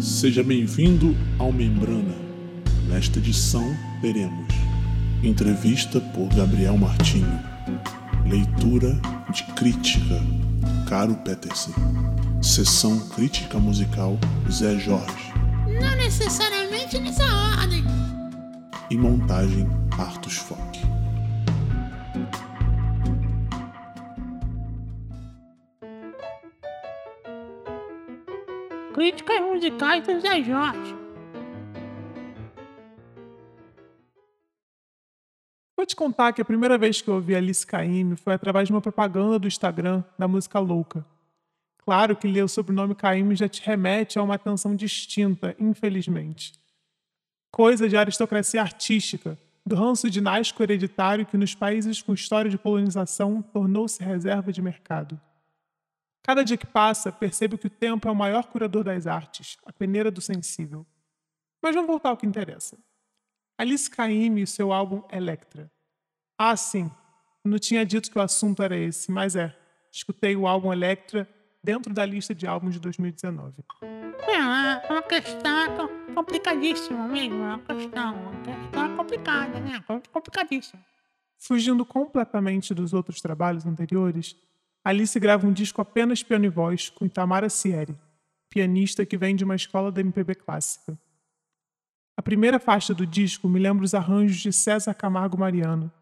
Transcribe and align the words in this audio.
Seja 0.00 0.42
bem-vindo 0.42 1.16
ao 1.38 1.52
Membrana. 1.52 2.14
Nesta 2.88 3.18
edição 3.18 3.64
teremos 4.00 4.54
entrevista 5.22 6.00
por 6.00 6.28
Gabriel 6.34 6.76
Martinho, 6.78 7.38
leitura 8.26 8.98
de 9.32 9.42
crítica 9.54 10.20
Caro 10.88 11.14
Peterson, 11.16 11.72
sessão 12.40 12.98
crítica 13.10 13.58
musical 13.58 14.16
Zé 14.50 14.78
Jorge 14.78 15.32
Não 15.66 15.96
necessariamente 15.96 16.98
nessa 16.98 17.24
ordem. 17.60 17.84
e 18.90 18.96
montagem 18.96 19.68
Artus 19.98 20.36
Fock. 20.36 20.80
Críticas 28.98 29.40
musicais 29.42 30.04
do 30.04 30.20
Zé 30.20 30.42
Jorge. 30.42 30.96
Vou 35.76 35.86
te 35.86 35.94
contar 35.94 36.32
que 36.32 36.42
a 36.42 36.44
primeira 36.44 36.76
vez 36.76 37.00
que 37.00 37.06
eu 37.06 37.14
ouvi 37.14 37.36
Alice 37.36 37.64
Caymmi 37.64 38.16
foi 38.16 38.34
através 38.34 38.66
de 38.66 38.74
uma 38.74 38.80
propaganda 38.80 39.38
do 39.38 39.46
Instagram 39.46 40.02
da 40.18 40.26
música 40.26 40.58
Louca. 40.58 41.06
Claro 41.84 42.16
que 42.16 42.26
ler 42.26 42.42
o 42.42 42.48
sobrenome 42.48 42.96
Caymmi 42.96 43.36
já 43.36 43.48
te 43.48 43.64
remete 43.64 44.18
a 44.18 44.22
uma 44.24 44.34
atenção 44.34 44.74
distinta, 44.74 45.54
infelizmente. 45.60 46.54
Coisa 47.52 47.88
de 47.88 47.96
aristocracia 47.96 48.60
artística, 48.60 49.38
do 49.64 49.76
ranço 49.76 50.10
dinástico 50.10 50.60
hereditário 50.60 51.24
que 51.24 51.36
nos 51.36 51.54
países 51.54 52.02
com 52.02 52.14
história 52.14 52.50
de 52.50 52.58
colonização 52.58 53.42
tornou-se 53.42 54.02
reserva 54.02 54.52
de 54.52 54.60
mercado. 54.60 55.20
Cada 56.28 56.44
dia 56.44 56.58
que 56.58 56.66
passa, 56.66 57.10
percebo 57.10 57.56
que 57.56 57.68
o 57.68 57.70
tempo 57.70 58.06
é 58.06 58.10
o 58.10 58.14
maior 58.14 58.44
curador 58.48 58.84
das 58.84 59.06
artes, 59.06 59.56
a 59.64 59.72
peneira 59.72 60.10
do 60.10 60.20
sensível. 60.20 60.86
Mas 61.62 61.74
vamos 61.74 61.88
voltar 61.88 62.10
ao 62.10 62.18
que 62.18 62.26
interessa. 62.26 62.76
Alice 63.56 63.88
Caymmi 63.88 64.42
e 64.42 64.46
seu 64.46 64.70
álbum 64.70 65.02
Electra. 65.10 65.72
Ah, 66.36 66.54
sim. 66.54 66.90
Não 67.42 67.58
tinha 67.58 67.82
dito 67.86 68.10
que 68.10 68.18
o 68.18 68.20
assunto 68.20 68.62
era 68.62 68.76
esse, 68.76 69.10
mas 69.10 69.36
é. 69.36 69.56
Escutei 69.90 70.36
o 70.36 70.46
álbum 70.46 70.70
Electra 70.70 71.26
dentro 71.64 71.94
da 71.94 72.04
lista 72.04 72.34
de 72.34 72.46
álbuns 72.46 72.74
de 72.74 72.80
2019. 72.80 73.64
É, 73.82 74.86
é 74.86 74.92
uma 74.92 75.00
questão 75.02 75.76
co- 75.78 76.14
complicadíssima 76.14 77.08
mesmo. 77.08 77.36
É 77.42 77.54
uma 77.54 77.58
questão, 77.60 78.14
uma 78.14 78.42
questão 78.42 78.96
complicada, 78.98 79.60
né? 79.60 79.82
Complicadíssima. 80.12 80.84
Fugindo 81.38 81.86
completamente 81.86 82.74
dos 82.74 82.92
outros 82.92 83.22
trabalhos 83.22 83.64
anteriores, 83.64 84.36
Alice 84.88 85.20
grava 85.20 85.46
um 85.46 85.52
disco 85.52 85.82
apenas 85.82 86.22
piano 86.22 86.46
e 86.46 86.48
voz 86.48 86.88
com 86.88 87.04
Itamara 87.04 87.50
Sieri, 87.50 87.94
pianista 88.48 89.04
que 89.04 89.18
vem 89.18 89.36
de 89.36 89.44
uma 89.44 89.54
escola 89.54 89.92
da 89.92 90.00
MPB 90.00 90.36
clássica. 90.36 90.98
A 92.16 92.22
primeira 92.22 92.58
faixa 92.58 92.94
do 92.94 93.06
disco 93.06 93.50
me 93.50 93.58
lembra 93.58 93.84
os 93.84 93.92
arranjos 93.92 94.38
de 94.38 94.50
César 94.50 94.94
Camargo 94.94 95.36
Mariano. 95.36 95.92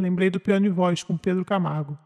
Lembrei 0.00 0.30
do 0.30 0.40
piano 0.40 0.64
e 0.64 0.70
voz 0.70 1.02
com 1.02 1.18
Pedro 1.18 1.44
Camargo. 1.44 1.98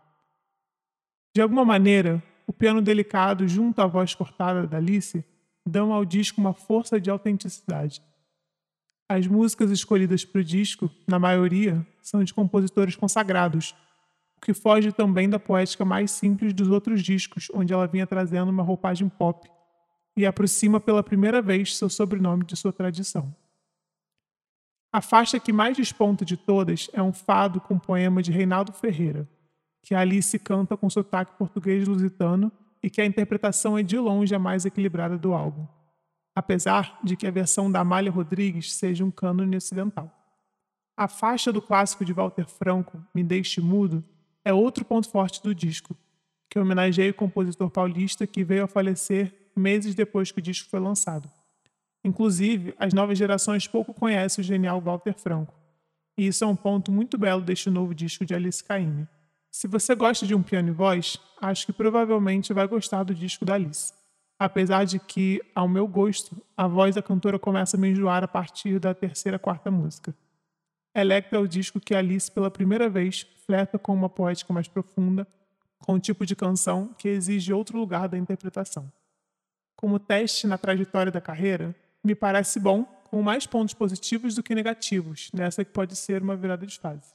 De 1.32 1.40
alguma 1.40 1.64
maneira, 1.64 2.20
o 2.48 2.52
piano 2.52 2.82
delicado 2.82 3.46
junto 3.46 3.80
à 3.80 3.86
voz 3.86 4.12
cortada 4.12 4.66
da 4.66 4.78
Alice 4.78 5.24
dão 5.64 5.92
ao 5.92 6.04
disco 6.04 6.40
uma 6.40 6.52
força 6.52 7.00
de 7.00 7.10
autenticidade. 7.10 8.02
As 9.08 9.24
músicas 9.28 9.70
escolhidas 9.70 10.24
para 10.24 10.40
o 10.40 10.44
disco, 10.44 10.90
na 11.06 11.20
maioria, 11.20 11.86
são 12.02 12.24
de 12.24 12.34
compositores 12.34 12.96
consagrados, 12.96 13.72
que 14.44 14.52
foge 14.52 14.92
também 14.92 15.28
da 15.28 15.38
poética 15.38 15.86
mais 15.86 16.10
simples 16.10 16.52
dos 16.52 16.68
outros 16.68 17.02
discos, 17.02 17.48
onde 17.54 17.72
ela 17.72 17.86
vinha 17.86 18.06
trazendo 18.06 18.50
uma 18.50 18.62
roupagem 18.62 19.08
pop 19.08 19.50
e 20.14 20.26
aproxima 20.26 20.78
pela 20.78 21.02
primeira 21.02 21.40
vez 21.40 21.76
seu 21.76 21.88
sobrenome 21.88 22.44
de 22.44 22.54
sua 22.54 22.70
tradição. 22.70 23.34
A 24.92 25.00
faixa 25.00 25.40
que 25.40 25.50
mais 25.50 25.78
desponta 25.78 26.26
de 26.26 26.36
todas 26.36 26.90
é 26.92 27.02
um 27.02 27.12
fado 27.12 27.58
com 27.58 27.78
poema 27.78 28.22
de 28.22 28.30
Reinaldo 28.30 28.72
Ferreira, 28.72 29.26
que 29.82 29.94
Alice 29.94 30.38
canta 30.38 30.76
com 30.76 30.90
sotaque 30.90 31.36
português 31.38 31.88
lusitano 31.88 32.52
e 32.82 32.90
que 32.90 33.00
a 33.00 33.06
interpretação 33.06 33.78
é 33.78 33.82
de 33.82 33.98
longe 33.98 34.34
a 34.34 34.38
mais 34.38 34.66
equilibrada 34.66 35.16
do 35.16 35.32
álbum, 35.32 35.66
apesar 36.36 37.00
de 37.02 37.16
que 37.16 37.26
a 37.26 37.30
versão 37.30 37.72
da 37.72 37.80
Amália 37.80 38.12
Rodrigues 38.12 38.74
seja 38.74 39.04
um 39.04 39.10
cânone 39.10 39.56
ocidental. 39.56 40.12
A 40.94 41.08
faixa 41.08 41.50
do 41.50 41.62
clássico 41.62 42.04
de 42.04 42.12
Walter 42.12 42.46
Franco, 42.46 43.02
Me 43.12 43.24
Deixe 43.24 43.60
Mudo, 43.60 44.04
é 44.44 44.52
outro 44.52 44.84
ponto 44.84 45.08
forte 45.08 45.42
do 45.42 45.54
disco, 45.54 45.96
que 46.50 46.58
homenageia 46.58 47.10
o 47.10 47.14
compositor 47.14 47.70
paulista 47.70 48.26
que 48.26 48.44
veio 48.44 48.64
a 48.64 48.68
falecer 48.68 49.32
meses 49.56 49.94
depois 49.94 50.30
que 50.30 50.38
o 50.38 50.42
disco 50.42 50.68
foi 50.68 50.80
lançado. 50.80 51.30
Inclusive, 52.04 52.74
as 52.78 52.92
novas 52.92 53.16
gerações 53.16 53.66
pouco 53.66 53.94
conhecem 53.94 54.42
o 54.42 54.44
genial 54.44 54.80
Walter 54.80 55.14
Franco, 55.14 55.54
e 56.18 56.26
isso 56.26 56.44
é 56.44 56.46
um 56.46 56.54
ponto 56.54 56.92
muito 56.92 57.16
belo 57.16 57.40
deste 57.40 57.70
novo 57.70 57.94
disco 57.94 58.24
de 58.24 58.34
Alice 58.34 58.62
Caymmi. 58.62 59.08
Se 59.50 59.66
você 59.66 59.94
gosta 59.94 60.26
de 60.26 60.34
um 60.34 60.42
piano 60.42 60.68
e 60.68 60.72
voz, 60.72 61.18
acho 61.40 61.66
que 61.66 61.72
provavelmente 61.72 62.52
vai 62.52 62.66
gostar 62.66 63.04
do 63.04 63.14
disco 63.14 63.44
da 63.44 63.54
Alice. 63.54 63.92
Apesar 64.38 64.84
de 64.84 64.98
que, 64.98 65.40
ao 65.54 65.68
meu 65.68 65.86
gosto, 65.86 66.36
a 66.56 66.66
voz 66.66 66.94
da 66.94 67.02
cantora 67.02 67.38
começa 67.38 67.76
a 67.76 67.80
me 67.80 67.88
enjoar 67.88 68.24
a 68.24 68.28
partir 68.28 68.78
da 68.78 68.92
terceira, 68.92 69.38
quarta 69.38 69.70
música. 69.70 70.14
Electra 70.94 71.38
é 71.38 71.42
o 71.42 71.48
disco 71.48 71.80
que 71.80 71.94
Alice, 71.94 72.30
pela 72.30 72.50
primeira 72.50 72.88
vez, 72.88 73.26
flerta 73.44 73.78
com 73.78 73.92
uma 73.92 74.08
poética 74.08 74.52
mais 74.52 74.68
profunda, 74.68 75.26
com 75.78 75.94
um 75.94 75.98
tipo 75.98 76.24
de 76.24 76.36
canção 76.36 76.94
que 76.96 77.08
exige 77.08 77.52
outro 77.52 77.76
lugar 77.78 78.08
da 78.08 78.16
interpretação. 78.16 78.90
Como 79.76 79.98
teste 79.98 80.46
na 80.46 80.56
trajetória 80.56 81.10
da 81.10 81.20
carreira, 81.20 81.74
me 82.02 82.14
parece 82.14 82.60
bom, 82.60 82.84
com 83.10 83.20
mais 83.22 83.46
pontos 83.46 83.74
positivos 83.74 84.34
do 84.34 84.42
que 84.42 84.54
negativos, 84.54 85.30
nessa 85.32 85.64
que 85.64 85.72
pode 85.72 85.96
ser 85.96 86.22
uma 86.22 86.36
virada 86.36 86.66
de 86.66 86.78
fase. 86.78 87.12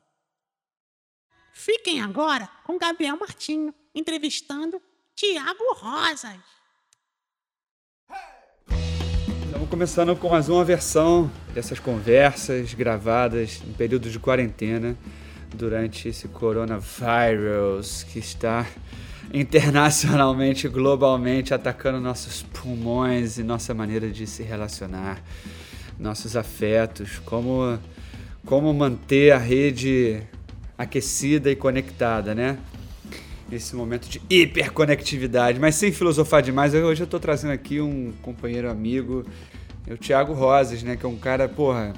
Fiquem 1.53 2.01
agora 2.01 2.47
com 2.63 2.77
Gabriel 2.77 3.17
Martinho 3.17 3.73
entrevistando 3.95 4.81
Tiago 5.15 5.73
Rosas. 5.75 6.58
Começando 9.69 10.15
com 10.15 10.29
mais 10.29 10.49
uma 10.49 10.65
versão 10.65 11.29
dessas 11.53 11.79
conversas 11.79 12.73
gravadas 12.73 13.61
em 13.69 13.71
período 13.71 14.09
de 14.09 14.17
quarentena 14.17 14.97
durante 15.55 16.09
esse 16.09 16.27
coronavírus 16.27 18.01
que 18.01 18.17
está 18.17 18.65
internacionalmente, 19.31 20.67
globalmente 20.67 21.53
atacando 21.53 22.01
nossos 22.01 22.41
pulmões 22.41 23.37
e 23.37 23.43
nossa 23.43 23.71
maneira 23.75 24.09
de 24.09 24.25
se 24.25 24.41
relacionar, 24.41 25.21
nossos 25.99 26.35
afetos, 26.35 27.19
como 27.23 27.77
como 28.43 28.73
manter 28.73 29.33
a 29.33 29.37
rede 29.37 30.19
aquecida 30.79 31.51
e 31.51 31.55
conectada, 31.55 32.33
né? 32.33 32.57
Nesse 33.47 33.75
momento 33.75 34.09
de 34.09 34.19
hiperconectividade, 34.29 35.59
mas 35.59 35.75
sem 35.75 35.91
filosofar 35.91 36.41
demais, 36.41 36.73
hoje 36.73 37.03
eu 37.03 37.07
tô 37.07 37.19
trazendo 37.19 37.51
aqui 37.51 37.79
um 37.79 38.11
companheiro 38.21 38.69
amigo, 38.69 39.25
o 39.93 39.97
Thiago 39.97 40.33
Rosas, 40.33 40.83
né? 40.83 40.95
Que 40.95 41.05
é 41.05 41.09
um 41.09 41.17
cara, 41.17 41.47
porra, 41.47 41.93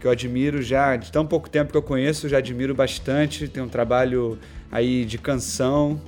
que 0.00 0.06
eu 0.06 0.10
admiro 0.10 0.60
já, 0.62 0.96
de 0.96 1.10
tão 1.12 1.26
pouco 1.26 1.48
tempo 1.48 1.70
que 1.70 1.76
eu 1.76 1.82
conheço, 1.82 2.28
já 2.28 2.38
admiro 2.38 2.74
bastante. 2.74 3.48
Tem 3.48 3.62
um 3.62 3.68
trabalho 3.68 4.38
aí 4.70 5.04
de 5.04 5.18
canção, 5.18 6.00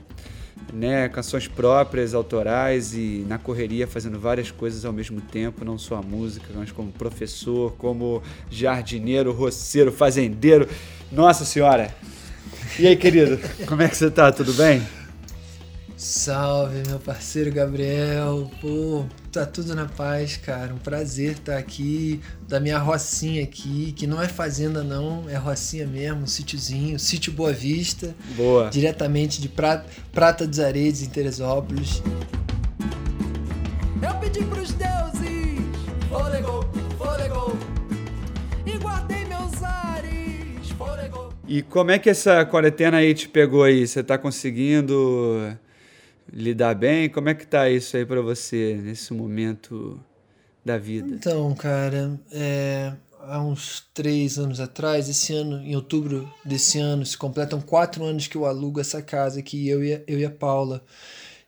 né? 0.72 1.08
Canções 1.08 1.46
próprias, 1.46 2.14
autorais 2.14 2.94
e 2.94 3.24
na 3.28 3.38
correria 3.38 3.86
fazendo 3.86 4.18
várias 4.18 4.50
coisas 4.50 4.84
ao 4.84 4.92
mesmo 4.92 5.20
tempo, 5.20 5.64
não 5.64 5.78
só 5.78 5.96
a 5.96 6.02
música, 6.02 6.46
mas 6.54 6.72
como 6.72 6.90
professor, 6.92 7.72
como 7.78 8.22
jardineiro, 8.50 9.32
roceiro, 9.32 9.92
fazendeiro. 9.92 10.68
Nossa 11.12 11.44
senhora! 11.44 11.94
E 12.78 12.86
aí, 12.86 12.96
querido? 12.96 13.38
Como 13.66 13.82
é 13.82 13.88
que 13.88 13.96
você 13.96 14.10
tá? 14.10 14.32
Tudo 14.32 14.52
bem? 14.54 14.82
Salve, 15.96 16.82
meu 16.88 16.98
parceiro 16.98 17.52
Gabriel. 17.52 18.50
Pô, 18.60 19.04
tá 19.34 19.44
tudo 19.44 19.74
na 19.74 19.86
paz, 19.86 20.36
cara. 20.36 20.72
Um 20.72 20.78
prazer 20.78 21.32
estar 21.32 21.56
aqui, 21.56 22.20
da 22.46 22.60
minha 22.60 22.78
rocinha 22.78 23.42
aqui, 23.42 23.90
que 23.90 24.06
não 24.06 24.22
é 24.22 24.28
fazenda 24.28 24.84
não, 24.84 25.28
é 25.28 25.34
rocinha 25.34 25.88
mesmo, 25.88 26.22
um 26.22 26.26
sítiozinho, 26.26 27.00
sítio 27.00 27.32
Boa 27.32 27.52
Vista, 27.52 28.14
Boa. 28.36 28.70
diretamente 28.70 29.40
de 29.40 29.48
Prata, 29.48 29.86
Prata 30.12 30.46
dos 30.46 30.60
Areias, 30.60 31.02
em 31.02 31.08
Teresópolis. 31.08 32.00
Eu 34.00 34.14
pedi 34.20 34.44
pros 34.44 34.72
deuses, 34.72 35.58
fôlego, 36.08 36.64
fôlego, 36.96 37.58
e 38.64 38.78
guardei 38.78 39.24
meus 39.24 39.60
ares, 39.64 40.70
fôlego. 40.78 41.34
E 41.48 41.60
como 41.60 41.90
é 41.90 41.98
que 41.98 42.08
essa 42.08 42.44
quarentena 42.46 42.98
aí 42.98 43.12
te 43.12 43.28
pegou 43.28 43.64
aí? 43.64 43.84
Você 43.84 44.00
tá 44.00 44.16
conseguindo 44.16 45.58
lidar 46.34 46.74
bem? 46.74 47.08
Como 47.08 47.28
é 47.28 47.34
que 47.34 47.46
tá 47.46 47.70
isso 47.70 47.96
aí 47.96 48.04
pra 48.04 48.20
você 48.20 48.78
nesse 48.82 49.14
momento 49.14 50.00
da 50.64 50.76
vida? 50.76 51.14
Então, 51.14 51.54
cara, 51.54 52.18
é, 52.32 52.92
há 53.20 53.40
uns 53.40 53.86
três 53.94 54.38
anos 54.38 54.58
atrás, 54.58 55.08
esse 55.08 55.32
ano, 55.32 55.62
em 55.62 55.76
outubro 55.76 56.28
desse 56.44 56.78
ano, 56.78 57.06
se 57.06 57.16
completam 57.16 57.60
quatro 57.60 58.04
anos 58.04 58.26
que 58.26 58.36
eu 58.36 58.44
alugo 58.44 58.80
essa 58.80 59.00
casa 59.00 59.38
aqui, 59.38 59.68
eu 59.68 59.84
e 59.84 59.94
a, 59.94 60.00
eu 60.06 60.18
e 60.18 60.24
a 60.24 60.30
Paula. 60.30 60.82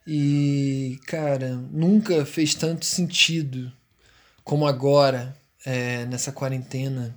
E, 0.06 1.00
cara, 1.06 1.56
nunca 1.72 2.24
fez 2.24 2.54
tanto 2.54 2.84
sentido 2.86 3.72
como 4.44 4.64
agora, 4.64 5.36
é, 5.64 6.04
nessa 6.06 6.30
quarentena, 6.30 7.12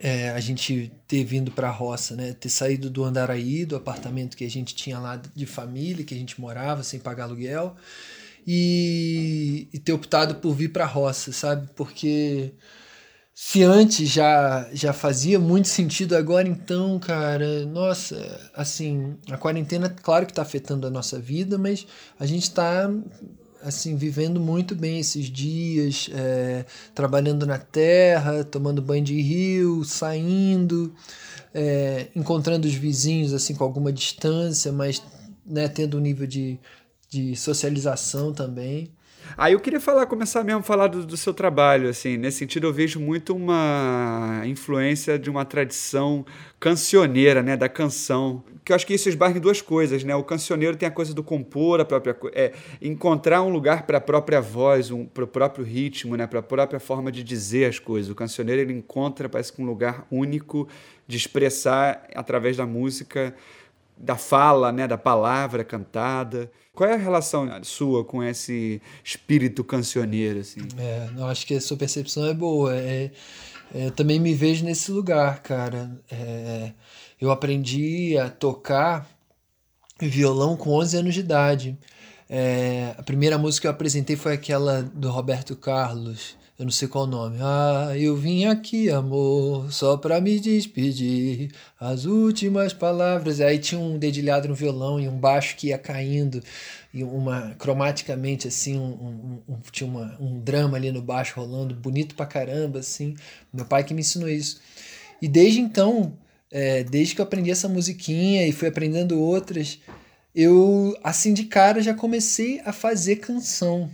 é, 0.00 0.30
a 0.30 0.40
gente 0.40 0.92
ter 1.06 1.24
vindo 1.24 1.50
para 1.50 1.68
a 1.68 1.72
roça, 1.72 2.14
né? 2.14 2.32
Ter 2.32 2.48
saído 2.48 2.88
do 2.88 3.04
Andaraí, 3.04 3.64
do 3.64 3.76
apartamento 3.76 4.36
que 4.36 4.44
a 4.44 4.50
gente 4.50 4.74
tinha 4.74 4.98
lá 4.98 5.16
de 5.16 5.46
família, 5.46 6.04
que 6.04 6.14
a 6.14 6.18
gente 6.18 6.40
morava 6.40 6.82
sem 6.82 7.00
pagar 7.00 7.24
aluguel, 7.24 7.76
e, 8.46 9.68
e 9.72 9.78
ter 9.78 9.92
optado 9.92 10.36
por 10.36 10.54
vir 10.54 10.72
para 10.72 10.84
a 10.84 10.86
roça, 10.86 11.32
sabe? 11.32 11.68
Porque 11.74 12.52
se 13.34 13.62
antes 13.62 14.08
já, 14.08 14.68
já 14.72 14.92
fazia 14.92 15.38
muito 15.38 15.68
sentido, 15.68 16.16
agora 16.16 16.48
então, 16.48 16.98
cara, 16.98 17.64
nossa, 17.66 18.50
assim, 18.54 19.16
a 19.30 19.36
quarentena, 19.36 19.88
claro 19.88 20.26
que 20.26 20.32
está 20.32 20.42
afetando 20.42 20.86
a 20.86 20.90
nossa 20.90 21.20
vida, 21.20 21.56
mas 21.56 21.86
a 22.18 22.26
gente 22.26 22.42
está 22.44 22.90
assim 23.62 23.96
vivendo 23.96 24.40
muito 24.40 24.74
bem 24.74 25.00
esses 25.00 25.26
dias, 25.26 26.08
é, 26.12 26.64
trabalhando 26.94 27.46
na 27.46 27.58
terra, 27.58 28.44
tomando 28.44 28.82
banho 28.82 29.04
de 29.04 29.20
rio, 29.20 29.84
saindo, 29.84 30.94
é, 31.54 32.08
encontrando 32.14 32.66
os 32.66 32.74
vizinhos 32.74 33.32
assim 33.32 33.54
com 33.54 33.64
alguma 33.64 33.92
distância, 33.92 34.72
mas 34.72 35.02
né, 35.44 35.68
tendo 35.68 35.96
um 35.96 36.00
nível 36.00 36.26
de, 36.26 36.58
de 37.08 37.34
socialização 37.36 38.32
também. 38.32 38.90
Aí 39.36 39.52
eu 39.52 39.60
queria 39.60 39.80
falar, 39.80 40.06
começar 40.06 40.42
mesmo 40.42 40.60
a 40.60 40.62
falar 40.62 40.88
do, 40.88 41.06
do, 41.06 41.16
seu 41.16 41.32
trabalho, 41.32 41.88
assim, 41.88 42.16
nesse 42.16 42.38
sentido 42.38 42.66
eu 42.66 42.72
vejo 42.72 42.98
muito 42.98 43.34
uma 43.34 44.42
influência 44.46 45.18
de 45.18 45.30
uma 45.30 45.44
tradição 45.44 46.26
cancioneira, 46.58 47.42
né, 47.42 47.56
da 47.56 47.68
canção, 47.68 48.42
que 48.64 48.72
eu 48.72 48.76
acho 48.76 48.86
que 48.86 48.94
isso 48.94 49.08
esbarra 49.08 49.36
em 49.36 49.40
duas 49.40 49.62
coisas, 49.62 50.02
né, 50.02 50.14
o 50.16 50.24
cancioneiro 50.24 50.76
tem 50.76 50.88
a 50.88 50.90
coisa 50.90 51.14
do 51.14 51.22
compor 51.22 51.80
a 51.80 51.84
própria, 51.84 52.16
é, 52.32 52.52
encontrar 52.82 53.42
um 53.42 53.50
lugar 53.50 53.86
para 53.86 53.98
a 53.98 54.00
própria 54.00 54.40
voz, 54.40 54.90
um, 54.90 55.06
para 55.06 55.24
o 55.24 55.28
próprio 55.28 55.64
ritmo, 55.64 56.16
né, 56.16 56.26
para 56.26 56.40
a 56.40 56.42
própria 56.42 56.80
forma 56.80 57.12
de 57.12 57.22
dizer 57.22 57.66
as 57.66 57.78
coisas, 57.78 58.10
o 58.10 58.14
cancioneiro 58.14 58.62
ele 58.62 58.72
encontra, 58.72 59.28
parece 59.28 59.52
que 59.52 59.62
um 59.62 59.66
lugar 59.66 60.06
único 60.10 60.66
de 61.06 61.16
expressar 61.16 62.08
através 62.14 62.56
da 62.56 62.66
música, 62.66 63.34
da 63.96 64.16
fala, 64.16 64.70
né, 64.70 64.86
da 64.86 64.98
palavra 64.98 65.64
cantada, 65.64 66.50
qual 66.78 66.88
é 66.88 66.94
a 66.94 66.96
relação 66.96 67.48
sua 67.64 68.04
com 68.04 68.22
esse 68.22 68.80
espírito 69.02 69.64
cancioneiro? 69.64 70.38
Assim? 70.38 70.60
É, 70.78 71.08
eu 71.16 71.26
acho 71.26 71.44
que 71.44 71.54
a 71.54 71.60
sua 71.60 71.76
percepção 71.76 72.24
é 72.24 72.32
boa. 72.32 72.72
É, 72.72 73.10
é, 73.74 73.86
eu 73.86 73.90
também 73.90 74.20
me 74.20 74.32
vejo 74.32 74.64
nesse 74.64 74.92
lugar, 74.92 75.42
cara. 75.42 75.90
É, 76.08 76.70
eu 77.20 77.32
aprendi 77.32 78.16
a 78.16 78.30
tocar 78.30 79.10
violão 80.00 80.56
com 80.56 80.70
11 80.70 80.98
anos 80.98 81.14
de 81.14 81.20
idade. 81.20 81.76
É, 82.30 82.94
a 82.96 83.02
primeira 83.02 83.36
música 83.36 83.62
que 83.62 83.66
eu 83.66 83.72
apresentei 83.72 84.14
foi 84.14 84.34
aquela 84.34 84.80
do 84.80 85.10
Roberto 85.10 85.56
Carlos, 85.56 86.36
eu 86.58 86.64
não 86.64 86.72
sei 86.72 86.88
qual 86.88 87.04
o 87.04 87.06
nome. 87.06 87.38
Ah, 87.40 87.92
eu 87.96 88.16
vim 88.16 88.46
aqui, 88.46 88.90
amor, 88.90 89.72
só 89.72 89.96
pra 89.96 90.20
me 90.20 90.40
despedir. 90.40 91.52
As 91.78 92.04
últimas 92.04 92.72
palavras. 92.72 93.40
Aí 93.40 93.60
tinha 93.60 93.80
um 93.80 93.96
dedilhado 93.96 94.48
no 94.48 94.56
violão 94.56 94.98
e 94.98 95.08
um 95.08 95.16
baixo 95.16 95.54
que 95.56 95.68
ia 95.68 95.78
caindo. 95.78 96.42
E 96.92 97.04
uma, 97.04 97.54
cromaticamente, 97.58 98.48
assim, 98.48 98.76
um, 98.76 99.40
um, 99.48 99.54
um 99.54 99.60
tinha 99.70 99.88
uma, 99.88 100.16
um 100.20 100.40
drama 100.40 100.76
ali 100.76 100.90
no 100.90 101.00
baixo 101.00 101.38
rolando, 101.38 101.76
bonito 101.76 102.16
pra 102.16 102.26
caramba, 102.26 102.80
assim. 102.80 103.14
Meu 103.52 103.64
pai 103.64 103.84
que 103.84 103.94
me 103.94 104.00
ensinou 104.00 104.28
isso. 104.28 104.60
E 105.22 105.28
desde 105.28 105.60
então, 105.60 106.12
é, 106.50 106.82
desde 106.82 107.14
que 107.14 107.20
eu 107.20 107.24
aprendi 107.24 107.52
essa 107.52 107.68
musiquinha 107.68 108.48
e 108.48 108.52
fui 108.52 108.66
aprendendo 108.66 109.20
outras, 109.20 109.78
eu, 110.34 110.98
assim 111.04 111.32
de 111.32 111.44
cara, 111.44 111.80
já 111.80 111.94
comecei 111.94 112.60
a 112.64 112.72
fazer 112.72 113.16
canção 113.16 113.88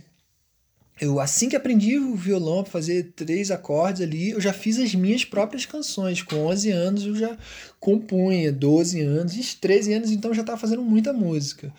eu 0.99 1.19
assim 1.19 1.49
que 1.49 1.55
aprendi 1.55 1.97
o 1.99 2.15
violão 2.15 2.63
para 2.63 2.71
fazer 2.71 3.11
três 3.15 3.51
acordes 3.51 4.01
ali, 4.01 4.31
eu 4.31 4.39
já 4.39 4.53
fiz 4.53 4.79
as 4.79 4.95
minhas 4.95 5.25
próprias 5.25 5.65
canções. 5.65 6.21
Com 6.21 6.45
11 6.47 6.71
anos 6.71 7.05
eu 7.05 7.15
já 7.15 7.37
compunha, 7.79 8.51
12 8.51 9.01
anos, 9.01 9.53
13 9.55 9.93
anos 9.93 10.11
então 10.11 10.31
eu 10.31 10.35
já 10.35 10.41
estava 10.41 10.59
fazendo 10.59 10.81
muita 10.81 11.11
música. 11.11 11.73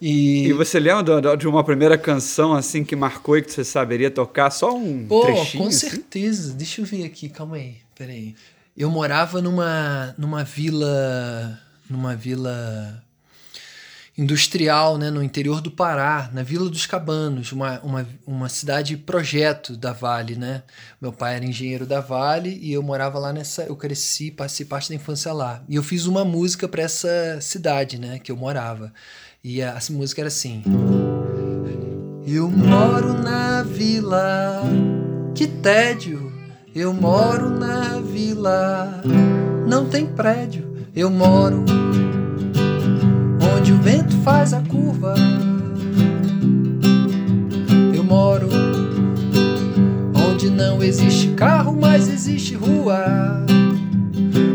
E... 0.00 0.48
e 0.48 0.52
você 0.52 0.78
lembra 0.78 1.36
de 1.36 1.48
uma 1.48 1.64
primeira 1.64 1.96
canção 1.96 2.52
assim 2.52 2.84
que 2.84 2.94
marcou 2.94 3.38
e 3.38 3.42
que 3.42 3.50
você 3.50 3.64
saberia 3.64 4.10
tocar? 4.10 4.50
Só 4.50 4.76
um 4.76 5.06
Pô, 5.06 5.22
trechinho? 5.22 5.62
com 5.62 5.68
assim? 5.68 5.88
certeza. 5.88 6.52
Deixa 6.52 6.80
eu 6.80 6.84
ver 6.84 7.04
aqui, 7.04 7.28
calma 7.28 7.56
aí, 7.56 7.76
peraí. 7.94 8.34
Eu 8.76 8.90
morava 8.90 9.40
numa, 9.40 10.14
numa 10.18 10.44
vila, 10.44 11.58
numa 11.88 12.14
vila 12.14 13.02
industrial 14.18 14.96
né, 14.96 15.10
no 15.10 15.22
interior 15.22 15.60
do 15.60 15.70
Pará, 15.70 16.30
na 16.32 16.42
Vila 16.42 16.70
dos 16.70 16.86
Cabanos, 16.86 17.52
uma, 17.52 17.80
uma, 17.80 18.08
uma 18.26 18.48
cidade 18.48 18.96
projeto 18.96 19.76
da 19.76 19.92
Vale. 19.92 20.36
Né? 20.36 20.62
Meu 21.00 21.12
pai 21.12 21.36
era 21.36 21.44
engenheiro 21.44 21.84
da 21.84 22.00
Vale 22.00 22.58
e 22.62 22.72
eu 22.72 22.82
morava 22.82 23.18
lá 23.18 23.32
nessa. 23.32 23.64
Eu 23.64 23.76
cresci, 23.76 24.30
passei 24.30 24.64
parte 24.64 24.88
da 24.88 24.94
infância 24.94 25.32
lá. 25.32 25.62
E 25.68 25.76
eu 25.76 25.82
fiz 25.82 26.06
uma 26.06 26.24
música 26.24 26.66
para 26.66 26.82
essa 26.82 27.38
cidade 27.40 27.98
né, 27.98 28.18
que 28.18 28.32
eu 28.32 28.36
morava. 28.36 28.92
E 29.44 29.62
a, 29.62 29.76
a 29.76 29.92
música 29.92 30.22
era 30.22 30.28
assim. 30.28 30.62
Eu 32.26 32.50
moro 32.50 33.12
na 33.12 33.62
vila, 33.62 34.62
que 35.34 35.46
tédio. 35.46 36.32
Eu 36.74 36.92
moro 36.92 37.48
na 37.48 38.00
vila, 38.00 39.02
não 39.66 39.88
tem 39.88 40.04
prédio. 40.04 40.86
Eu 40.94 41.10
moro 41.10 41.85
onde 43.66 43.72
o 43.72 43.82
vento 43.82 44.16
faz 44.22 44.52
a 44.52 44.62
curva. 44.62 45.16
Eu 47.92 48.04
moro 48.04 48.48
onde 50.14 50.48
não 50.50 50.80
existe 50.80 51.32
carro, 51.34 51.74
mas 51.74 52.08
existe 52.08 52.54
rua. 52.54 53.04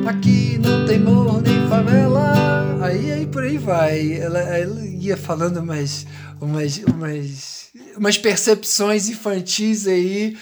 Aqui 0.07 0.57
não 0.59 0.85
tem 0.85 0.97
morro 0.97 1.41
nem 1.41 1.67
favela. 1.67 2.79
Aí, 2.81 3.11
aí 3.11 3.25
por 3.27 3.43
aí 3.43 3.57
vai. 3.57 4.13
Ela, 4.13 4.39
ela 4.39 4.79
ia 4.85 5.17
falando 5.17 5.57
umas, 5.57 6.07
umas, 6.39 6.77
umas, 6.77 7.69
umas 7.97 8.17
percepções 8.17 9.09
infantis 9.09 9.87
aí. 9.87 10.37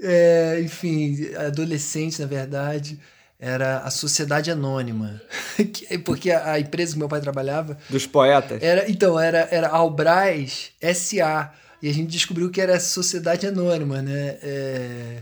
É, 0.00 0.62
enfim, 0.64 1.34
adolescente, 1.36 2.18
na 2.18 2.26
verdade 2.26 2.98
era 3.38 3.78
a 3.78 3.90
Sociedade 3.90 4.50
Anônima. 4.50 5.20
Porque 6.04 6.30
a, 6.30 6.58
empresa 6.58 6.92
que 6.92 6.98
meu 6.98 7.08
pai 7.08 7.20
trabalhava. 7.20 7.76
Dos 7.88 8.06
poetas? 8.06 8.62
Era, 8.62 8.90
então, 8.90 9.18
era, 9.18 9.48
era 9.50 9.68
Albraz 9.68 10.70
SA. 10.94 11.52
E 11.82 11.90
a 11.90 11.92
gente 11.92 12.10
descobriu 12.10 12.50
que 12.50 12.60
era 12.60 12.80
Sociedade 12.80 13.46
Anônima, 13.46 14.00
né? 14.00 14.38
É, 14.42 15.18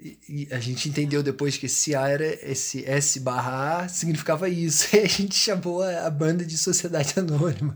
e, 0.00 0.48
a 0.50 0.58
gente 0.58 0.88
entendeu 0.88 1.22
depois 1.22 1.56
que 1.56 1.66
esse 1.66 1.94
A 1.94 2.08
era 2.08 2.24
esse 2.50 2.84
S 2.84 3.20
barra 3.20 3.84
A 3.84 3.88
significava 3.88 4.48
isso. 4.48 4.88
E 4.94 5.00
a 5.00 5.06
gente 5.06 5.34
chamou 5.34 5.82
a, 5.82 6.06
a 6.06 6.10
banda 6.10 6.44
de 6.44 6.58
Sociedade 6.58 7.14
Anônima. 7.16 7.74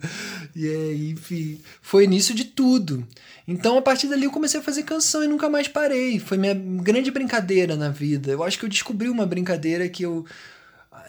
E 0.54 0.68
aí, 0.68 1.10
enfim, 1.10 1.60
foi 1.80 2.04
início 2.04 2.34
de 2.34 2.44
tudo. 2.44 3.06
Então, 3.46 3.78
a 3.78 3.82
partir 3.82 4.08
dali, 4.08 4.24
eu 4.24 4.30
comecei 4.30 4.60
a 4.60 4.62
fazer 4.62 4.82
canção 4.82 5.24
e 5.24 5.28
nunca 5.28 5.48
mais 5.48 5.68
parei. 5.68 6.18
Foi 6.18 6.36
minha 6.36 6.54
grande 6.54 7.10
brincadeira 7.10 7.76
na 7.76 7.88
vida. 7.88 8.30
Eu 8.30 8.42
acho 8.42 8.58
que 8.58 8.64
eu 8.64 8.68
descobri 8.68 9.08
uma 9.08 9.24
brincadeira 9.24 9.88
que 9.88 10.02
eu 10.02 10.26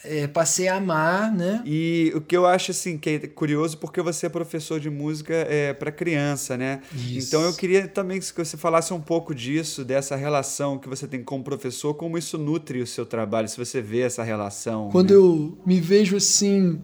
é, 0.03 0.27
passei 0.27 0.68
a 0.68 0.75
amar, 0.75 1.32
né? 1.32 1.62
E 1.65 2.12
o 2.15 2.22
que 2.22 2.36
eu 2.36 2.46
acho 2.46 2.72
assim 2.72 2.98
que 2.98 3.10
é 3.10 3.20
curioso 3.27 3.77
porque 3.77 4.01
você 4.01 4.25
é 4.25 4.29
professor 4.29 4.79
de 4.79 4.89
música 4.89 5.34
é, 5.34 5.74
para 5.74 5.91
criança, 5.91 6.58
né? 6.58 6.82
Isso. 6.94 7.27
Então 7.27 7.41
eu 7.41 7.53
queria 7.53 7.88
também 7.88 8.20
que 8.20 8.25
você 8.34 8.58
falasse 8.58 8.94
um 8.94 9.01
pouco 9.01 9.34
disso, 9.34 9.84
dessa 9.84 10.15
relação 10.15 10.77
que 10.77 10.88
você 10.88 11.08
tem 11.08 11.24
com 11.24 11.39
o 11.39 11.44
professor, 11.44 11.94
como 11.94 12.18
isso 12.18 12.38
nutre 12.38 12.82
o 12.82 12.88
seu 12.88 13.06
trabalho, 13.06 13.48
se 13.48 13.58
você 13.58 13.82
vê 13.82 14.01
essa 14.01 14.24
relação. 14.24 14.89
Quando 14.89 15.12
né? 15.12 15.18
eu 15.18 15.58
me 15.65 15.79
vejo 15.79 16.15
assim 16.15 16.82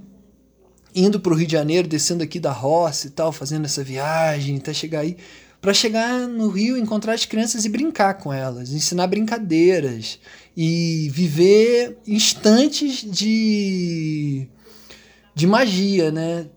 indo 0.94 1.20
para 1.20 1.34
o 1.34 1.36
Rio 1.36 1.48
de 1.48 1.54
Janeiro, 1.54 1.88
descendo 1.88 2.24
aqui 2.24 2.40
da 2.40 2.52
roça 2.52 3.08
e 3.08 3.10
tal, 3.10 3.32
fazendo 3.32 3.66
essa 3.66 3.84
viagem 3.84 4.58
até 4.58 4.74
chegar 4.74 5.02
aí, 5.02 5.18
para 5.62 5.74
chegar 5.74 6.28
no 6.28 6.50
Rio, 6.50 6.78
encontrar 6.78 7.14
as 7.14 7.26
crianças 7.26 7.66
e 7.66 7.70
brincar 7.70 8.16
com 8.16 8.32
elas, 8.32 8.72
ensinar 8.72 9.08
brincadeiras 9.08 10.20
e 10.56 11.10
viver 11.12 11.98
instantes 12.08 13.02
de 13.02 14.48
de 15.34 15.46
magia, 15.46 16.12
né? 16.12 16.48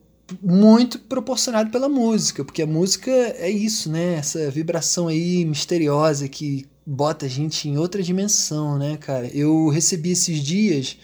Muito 0.43 1.01
proporcionado 1.01 1.71
pela 1.71 1.89
música, 1.89 2.45
porque 2.45 2.63
a 2.63 2.67
música 2.67 3.11
é 3.11 3.51
isso, 3.51 3.91
né? 3.91 4.15
Essa 4.15 4.51
vibração 4.51 5.09
aí 5.09 5.45
misteriosa 5.45 6.29
que 6.29 6.67
bota 6.87 7.27
a 7.27 7.29
gente 7.29 7.69
em 7.69 7.77
outra 7.77 8.03
dimensão, 8.03 8.79
né, 8.79 8.97
cara? 8.99 9.27
Eu 9.35 9.69
recebi 9.69 10.13
esses 10.13 10.39
dias, 10.39 10.97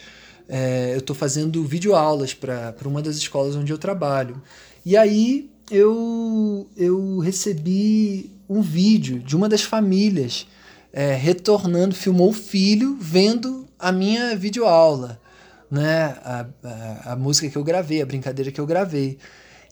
é, 0.48 0.92
eu 0.94 0.98
estou 0.98 1.16
fazendo 1.16 1.64
videoaulas 1.64 2.32
para 2.32 2.74
uma 2.86 3.02
das 3.02 3.16
escolas 3.16 3.56
onde 3.56 3.72
eu 3.72 3.78
trabalho. 3.78 4.40
E 4.84 4.96
aí 4.96 5.50
eu, 5.70 6.68
eu 6.76 7.18
recebi 7.18 8.30
um 8.48 8.60
vídeo 8.60 9.18
de 9.20 9.36
uma 9.36 9.48
das 9.48 9.62
famílias 9.62 10.46
é, 10.92 11.14
retornando, 11.14 11.94
filmou 11.94 12.30
o 12.30 12.34
filho 12.34 12.96
vendo 13.00 13.66
a 13.78 13.90
minha 13.90 14.36
videoaula, 14.36 15.20
né? 15.70 16.16
A, 16.24 16.46
a, 16.62 17.12
a 17.12 17.16
música 17.16 17.48
que 17.48 17.56
eu 17.56 17.64
gravei, 17.64 18.00
a 18.00 18.06
brincadeira 18.06 18.52
que 18.52 18.60
eu 18.60 18.66
gravei. 18.66 19.18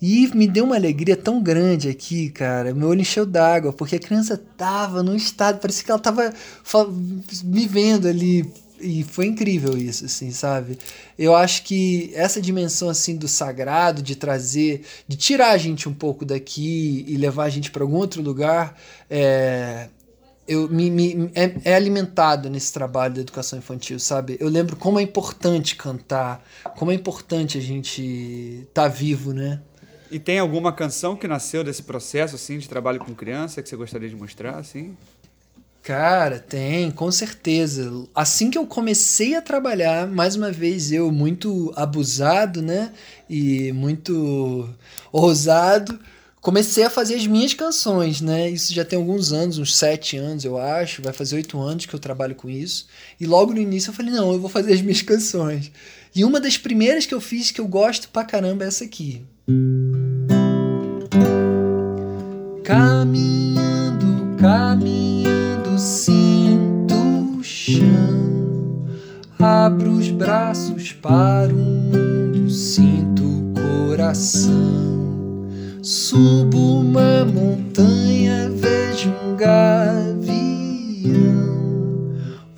E 0.00 0.28
me 0.34 0.48
deu 0.48 0.64
uma 0.64 0.74
alegria 0.74 1.16
tão 1.16 1.40
grande 1.40 1.88
aqui, 1.88 2.28
cara. 2.30 2.74
Meu 2.74 2.88
olho 2.88 3.02
encheu 3.02 3.24
d'água, 3.24 3.72
porque 3.72 3.94
a 3.94 4.00
criança 4.00 4.36
tava 4.36 5.00
num 5.00 5.14
estado, 5.14 5.60
parecia 5.60 5.84
que 5.84 5.90
ela 5.92 6.00
tava 6.00 6.34
me 7.44 7.68
vendo 7.68 8.08
ali. 8.08 8.52
E 8.82 9.04
foi 9.04 9.26
incrível 9.26 9.78
isso, 9.78 10.04
assim, 10.04 10.30
sabe? 10.32 10.76
Eu 11.18 11.34
acho 11.36 11.62
que 11.62 12.10
essa 12.14 12.42
dimensão, 12.42 12.88
assim, 12.88 13.16
do 13.16 13.28
sagrado, 13.28 14.02
de 14.02 14.16
trazer, 14.16 14.84
de 15.06 15.16
tirar 15.16 15.50
a 15.50 15.56
gente 15.56 15.88
um 15.88 15.94
pouco 15.94 16.24
daqui 16.24 17.04
e 17.06 17.16
levar 17.16 17.44
a 17.44 17.48
gente 17.48 17.70
para 17.70 17.84
algum 17.84 17.96
outro 17.96 18.20
lugar, 18.20 18.76
é, 19.08 19.88
eu 20.46 20.68
me, 20.68 20.90
me 20.90 21.30
é, 21.34 21.70
é, 21.70 21.74
alimentado 21.74 22.50
nesse 22.50 22.72
trabalho 22.72 23.14
da 23.14 23.20
educação 23.20 23.58
infantil, 23.58 23.98
sabe? 23.98 24.36
Eu 24.40 24.48
lembro 24.48 24.76
como 24.76 24.98
é 24.98 25.02
importante 25.02 25.76
cantar, 25.76 26.44
como 26.76 26.90
é 26.90 26.94
importante 26.94 27.56
a 27.56 27.60
gente 27.60 28.66
estar 28.68 28.82
tá 28.82 28.88
vivo, 28.88 29.32
né? 29.32 29.60
E 30.10 30.18
tem 30.18 30.38
alguma 30.38 30.72
canção 30.72 31.16
que 31.16 31.26
nasceu 31.26 31.64
desse 31.64 31.84
processo 31.84 32.34
assim 32.34 32.58
de 32.58 32.68
trabalho 32.68 32.98
com 32.98 33.14
criança 33.14 33.62
que 33.62 33.68
você 33.68 33.76
gostaria 33.76 34.08
de 34.08 34.16
mostrar 34.16 34.56
assim? 34.56 34.94
Cara, 35.82 36.38
tem, 36.38 36.92
com 36.92 37.10
certeza. 37.10 37.92
Assim 38.14 38.50
que 38.50 38.58
eu 38.58 38.64
comecei 38.64 39.34
a 39.34 39.42
trabalhar, 39.42 40.06
mais 40.06 40.36
uma 40.36 40.52
vez 40.52 40.92
eu 40.92 41.10
muito 41.10 41.72
abusado, 41.74 42.62
né? 42.62 42.92
E 43.28 43.72
muito 43.72 44.68
ousado, 45.10 45.98
comecei 46.40 46.84
a 46.84 46.90
fazer 46.90 47.16
as 47.16 47.26
minhas 47.26 47.52
canções, 47.52 48.20
né? 48.20 48.48
Isso 48.48 48.72
já 48.72 48.84
tem 48.84 48.96
alguns 48.96 49.32
anos, 49.32 49.58
uns 49.58 49.76
sete 49.76 50.16
anos, 50.16 50.44
eu 50.44 50.56
acho. 50.56 51.02
Vai 51.02 51.12
fazer 51.12 51.34
oito 51.34 51.60
anos 51.60 51.84
que 51.84 51.94
eu 51.94 51.98
trabalho 51.98 52.36
com 52.36 52.48
isso. 52.48 52.86
E 53.18 53.26
logo 53.26 53.52
no 53.52 53.60
início 53.60 53.90
eu 53.90 53.94
falei, 53.94 54.12
não, 54.12 54.32
eu 54.32 54.38
vou 54.38 54.48
fazer 54.48 54.74
as 54.74 54.80
minhas 54.80 55.02
canções. 55.02 55.72
E 56.14 56.24
uma 56.24 56.38
das 56.38 56.56
primeiras 56.56 57.06
que 57.06 57.14
eu 57.14 57.20
fiz 57.20 57.50
que 57.50 57.60
eu 57.60 57.66
gosto 57.66 58.08
pra 58.08 58.22
caramba 58.22 58.64
é 58.64 58.68
essa 58.68 58.84
aqui. 58.84 59.24
Caminhando, 62.62 64.36
caminhando, 64.38 65.21
sinto 65.82 66.94
o 67.38 67.42
chão. 67.42 68.86
Abro 69.38 69.92
os 69.92 70.10
braços 70.10 70.92
para 70.92 71.52
o 71.52 71.56
mundo, 71.56 72.48
sinto 72.48 73.24
o 73.24 73.52
coração. 73.88 75.48
Subo 75.82 76.80
uma 76.80 77.24
montanha, 77.24 78.50
vejo 78.54 79.10
um 79.10 79.36
gavião. 79.36 80.22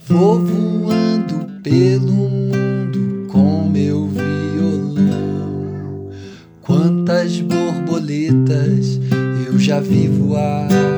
Vou 0.07 0.41
voando 0.41 1.47
pelo 1.63 2.13
mundo 2.13 3.27
com 3.33 3.71
meu 3.71 4.07
violão. 4.07 6.11
Quantas 6.61 7.41
borboletas 7.41 9.01
eu 9.47 9.59
já 9.59 9.81
vi 9.81 10.09
voar. 10.09 10.94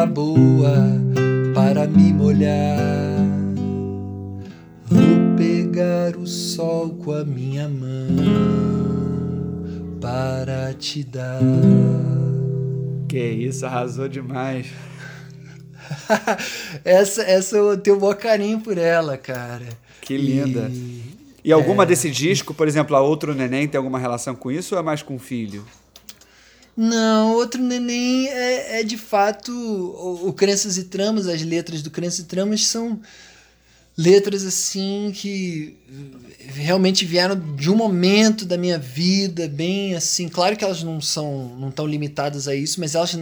Chuva 0.00 0.06
boa 0.06 0.74
para 1.54 1.86
me 1.86 2.12
molhar. 2.12 2.78
Vou 4.86 5.36
pegar 5.36 6.16
o 6.16 6.26
sol 6.26 6.90
com 6.90 7.12
a 7.12 7.24
minha 7.24 7.68
mão 7.68 8.08
para 10.00 10.72
te 10.74 11.04
dar. 11.04 11.40
Que 13.08 13.18
isso, 13.18 13.66
arrasou 13.66 14.08
demais. 14.08 14.68
essa, 16.84 17.22
essa 17.22 17.56
eu 17.56 17.76
tenho 17.76 17.96
um 17.96 18.00
bom 18.00 18.14
carinho 18.14 18.60
por 18.60 18.78
ela, 18.78 19.18
cara. 19.18 19.66
Que 20.00 20.16
linda. 20.16 20.70
E... 20.72 21.10
E 21.42 21.52
alguma 21.52 21.82
é... 21.82 21.86
desse 21.86 22.10
disco, 22.10 22.54
por 22.54 22.68
exemplo, 22.68 22.94
a 22.96 23.00
Outro 23.00 23.34
Neném, 23.34 23.66
tem 23.66 23.78
alguma 23.78 23.98
relação 23.98 24.34
com 24.34 24.50
isso 24.50 24.74
ou 24.74 24.80
é 24.80 24.84
mais 24.84 25.02
com 25.02 25.16
o 25.16 25.18
filho? 25.18 25.64
Não, 26.82 27.34
Outro 27.34 27.62
Neném 27.62 28.26
é, 28.28 28.80
é 28.80 28.82
de 28.82 28.96
fato 28.96 29.52
o, 29.52 30.28
o 30.28 30.32
Crenças 30.32 30.78
e 30.78 30.84
Tramas, 30.84 31.26
as 31.26 31.42
letras 31.42 31.82
do 31.82 31.90
Crenças 31.90 32.20
e 32.20 32.24
Tramas 32.24 32.66
são 32.66 32.98
letras 33.98 34.46
assim 34.46 35.12
que 35.14 35.76
realmente 36.38 37.04
vieram 37.04 37.38
de 37.54 37.70
um 37.70 37.76
momento 37.76 38.46
da 38.46 38.56
minha 38.56 38.78
vida 38.78 39.46
bem 39.46 39.94
assim 39.94 40.26
claro 40.26 40.56
que 40.56 40.64
elas 40.64 40.82
não 40.82 41.02
são 41.02 41.54
não 41.58 41.68
estão 41.68 41.86
limitadas 41.86 42.48
a 42.48 42.54
isso 42.54 42.80
mas 42.80 42.94
elas 42.94 43.14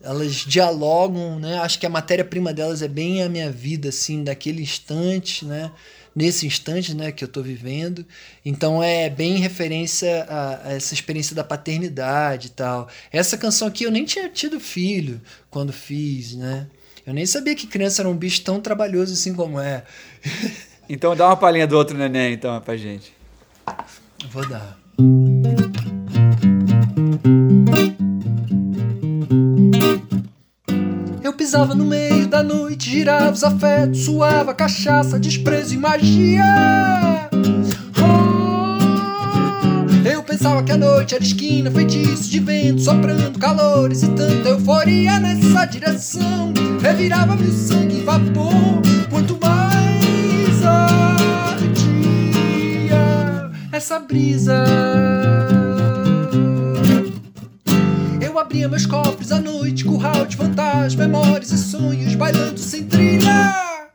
elas 0.00 0.32
dialogam 0.46 1.40
né 1.40 1.58
acho 1.58 1.80
que 1.80 1.86
a 1.86 1.90
matéria 1.90 2.24
prima 2.24 2.52
delas 2.52 2.80
é 2.80 2.86
bem 2.86 3.24
a 3.24 3.28
minha 3.28 3.50
vida 3.50 3.88
assim 3.88 4.22
daquele 4.22 4.62
instante 4.62 5.44
né 5.44 5.72
nesse 6.14 6.46
instante 6.46 6.94
né, 6.94 7.10
que 7.10 7.24
eu 7.24 7.26
estou 7.26 7.42
vivendo. 7.42 8.06
Então 8.44 8.82
é 8.82 9.10
bem 9.10 9.38
referência 9.38 10.24
a, 10.28 10.68
a, 10.68 10.72
essa 10.72 10.94
experiência 10.94 11.34
da 11.34 11.42
paternidade 11.42 12.48
e 12.48 12.50
tal. 12.50 12.88
Essa 13.12 13.36
canção 13.36 13.68
aqui 13.68 13.84
eu 13.84 13.90
nem 13.90 14.04
tinha 14.04 14.28
tido 14.28 14.60
filho 14.60 15.20
quando 15.50 15.72
fiz, 15.72 16.34
né? 16.34 16.66
Eu 17.06 17.12
nem 17.12 17.26
sabia 17.26 17.54
que 17.54 17.66
criança 17.66 18.02
era 18.02 18.08
um 18.08 18.16
bicho 18.16 18.42
tão 18.42 18.60
trabalhoso 18.60 19.12
assim 19.12 19.34
como 19.34 19.60
é. 19.60 19.84
Então 20.86 21.16
dá 21.16 21.28
uma 21.28 21.36
palhinha 21.36 21.66
do 21.66 21.78
outro 21.78 21.96
neném 21.96 22.34
então 22.34 22.60
pra 22.60 22.76
gente. 22.76 23.10
Vou 24.30 24.46
dar. 24.46 24.78
Pisava 31.44 31.74
no 31.74 31.84
meio 31.84 32.26
da 32.26 32.42
noite, 32.42 32.88
girava 32.88 33.32
os 33.32 33.44
afetos, 33.44 34.06
suava 34.06 34.54
cachaça, 34.54 35.18
desprezo 35.18 35.74
e 35.74 35.76
magia. 35.76 36.42
Oh, 38.00 38.78
eu 40.08 40.22
pensava 40.22 40.62
que 40.62 40.72
a 40.72 40.78
noite 40.78 41.14
era 41.14 41.22
esquina, 41.22 41.70
feitiço 41.70 42.30
de 42.30 42.40
vento, 42.40 42.80
soprando 42.80 43.38
calores 43.38 44.02
e 44.02 44.08
tanta 44.12 44.48
euforia 44.48 45.20
nessa 45.20 45.66
direção. 45.66 46.50
Revirava 46.80 47.36
meu 47.36 47.52
sangue 47.52 47.98
em 47.98 48.04
vapor, 48.04 48.80
quanto 49.10 49.38
mais 49.38 50.64
ardia 50.64 51.84
essa 53.70 53.98
brisa. 53.98 55.13
Abria 58.54 58.68
meus 58.68 58.86
cofres 58.86 59.32
à 59.32 59.40
noite, 59.40 59.84
curral 59.84 60.26
de 60.26 60.36
fantasmas, 60.36 60.94
memórias 60.94 61.50
e 61.50 61.58
sonhos, 61.58 62.14
bailando 62.14 62.58
sem 62.60 62.84
trilha. 62.84 63.28
Ah, 63.28 63.88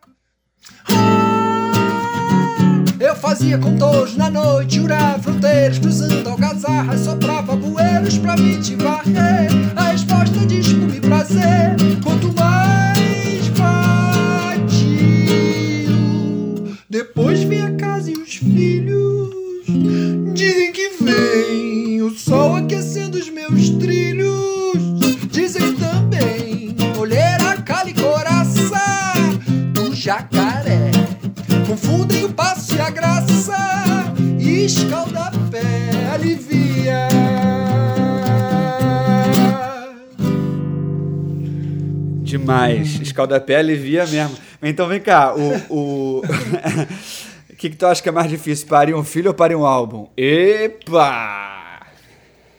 eu 3.00 3.16
fazia 3.16 3.58
contornos 3.58 4.18
na 4.18 4.30
noite, 4.30 4.76
jurava 4.76 5.18
fronteiras, 5.20 5.80
cruzando 5.80 6.28
algazarras, 6.28 7.00
soprava 7.00 7.56
bueiros 7.56 8.18
pra 8.18 8.36
me 8.36 8.58
te 8.58 8.76
varrer. 8.76 9.50
A 9.78 9.92
resposta 9.92 10.46
de 10.46 10.60
espuma 10.60 10.96
e 10.96 11.00
prazer, 11.00 11.78
quanto 12.04 12.34
mais 12.34 12.69
e 34.70 34.72
escalda-pé 34.72 35.90
alivia. 36.14 37.08
Demais. 42.22 43.00
Escaldapé 43.02 43.56
alivia 43.56 44.06
mesmo. 44.06 44.38
Então 44.62 44.88
vem 44.88 45.02
cá, 45.02 45.34
o. 45.36 45.56
o... 45.74 46.22
O 47.50 47.56
que, 47.58 47.72
que 47.72 47.76
tu 47.76 47.88
acha 47.88 48.02
que 48.02 48.10
é 48.10 48.12
mais 48.12 48.30
difícil, 48.30 48.68
parir 48.68 48.94
um 48.94 49.04
filho 49.04 49.30
ou 49.30 49.34
parir 49.34 49.56
um 49.56 49.66
álbum? 49.66 50.08
Epa! 50.16 51.82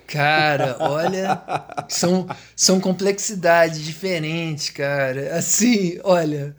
Cara, 0.06 0.76
olha, 0.80 1.40
são, 1.88 2.28
são 2.56 2.80
complexidades 2.80 3.80
diferentes, 3.80 4.68
cara. 4.70 5.36
Assim, 5.36 6.00
olha, 6.02 6.56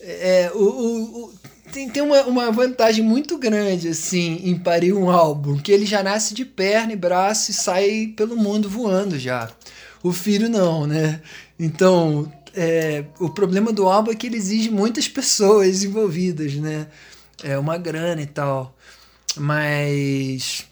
é, 0.00 0.50
o, 0.54 0.58
o, 0.58 1.24
o, 1.24 1.34
tem, 1.72 1.88
tem 1.88 2.02
uma, 2.02 2.22
uma 2.24 2.52
vantagem 2.52 3.02
muito 3.02 3.38
grande, 3.38 3.88
assim, 3.88 4.40
em 4.44 4.56
parir 4.58 4.92
um 4.92 5.10
álbum, 5.10 5.58
que 5.58 5.72
ele 5.72 5.86
já 5.86 6.02
nasce 6.02 6.34
de 6.34 6.44
perna 6.44 6.92
e 6.92 6.96
braço 6.96 7.50
e 7.50 7.54
sai 7.54 8.12
pelo 8.16 8.36
mundo 8.36 8.68
voando 8.68 9.18
já. 9.18 9.50
O 10.02 10.12
filho 10.12 10.48
não, 10.48 10.86
né? 10.86 11.22
Então, 11.58 12.30
é, 12.54 13.04
o 13.18 13.30
problema 13.30 13.72
do 13.72 13.88
álbum 13.88 14.12
é 14.12 14.14
que 14.14 14.26
ele 14.26 14.36
exige 14.36 14.70
muitas 14.70 15.08
pessoas 15.08 15.82
envolvidas, 15.82 16.54
né? 16.54 16.88
É 17.42 17.58
uma 17.58 17.78
grana 17.78 18.20
e 18.20 18.26
tal. 18.26 18.76
Mas 19.36 20.66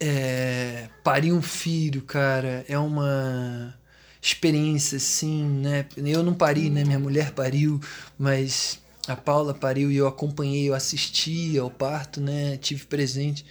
é, 0.00 0.88
parir 1.04 1.32
um 1.32 1.42
filho, 1.42 2.02
cara, 2.02 2.64
é 2.68 2.78
uma 2.78 3.74
experiência 4.22 4.96
assim, 4.96 5.44
né? 5.44 5.84
Eu 5.96 6.22
não 6.22 6.32
pari, 6.32 6.70
né? 6.70 6.84
Minha 6.84 6.98
mulher 6.98 7.32
pariu, 7.32 7.78
mas 8.18 8.78
a 9.06 9.16
Paula 9.16 9.54
pariu 9.54 9.90
e 9.90 9.96
eu 9.96 10.06
acompanhei, 10.06 10.68
eu 10.68 10.74
assisti 10.74 11.58
ao 11.58 11.70
parto, 11.70 12.20
né? 12.20 12.56
Tive 12.56 12.86
presente. 12.86 13.44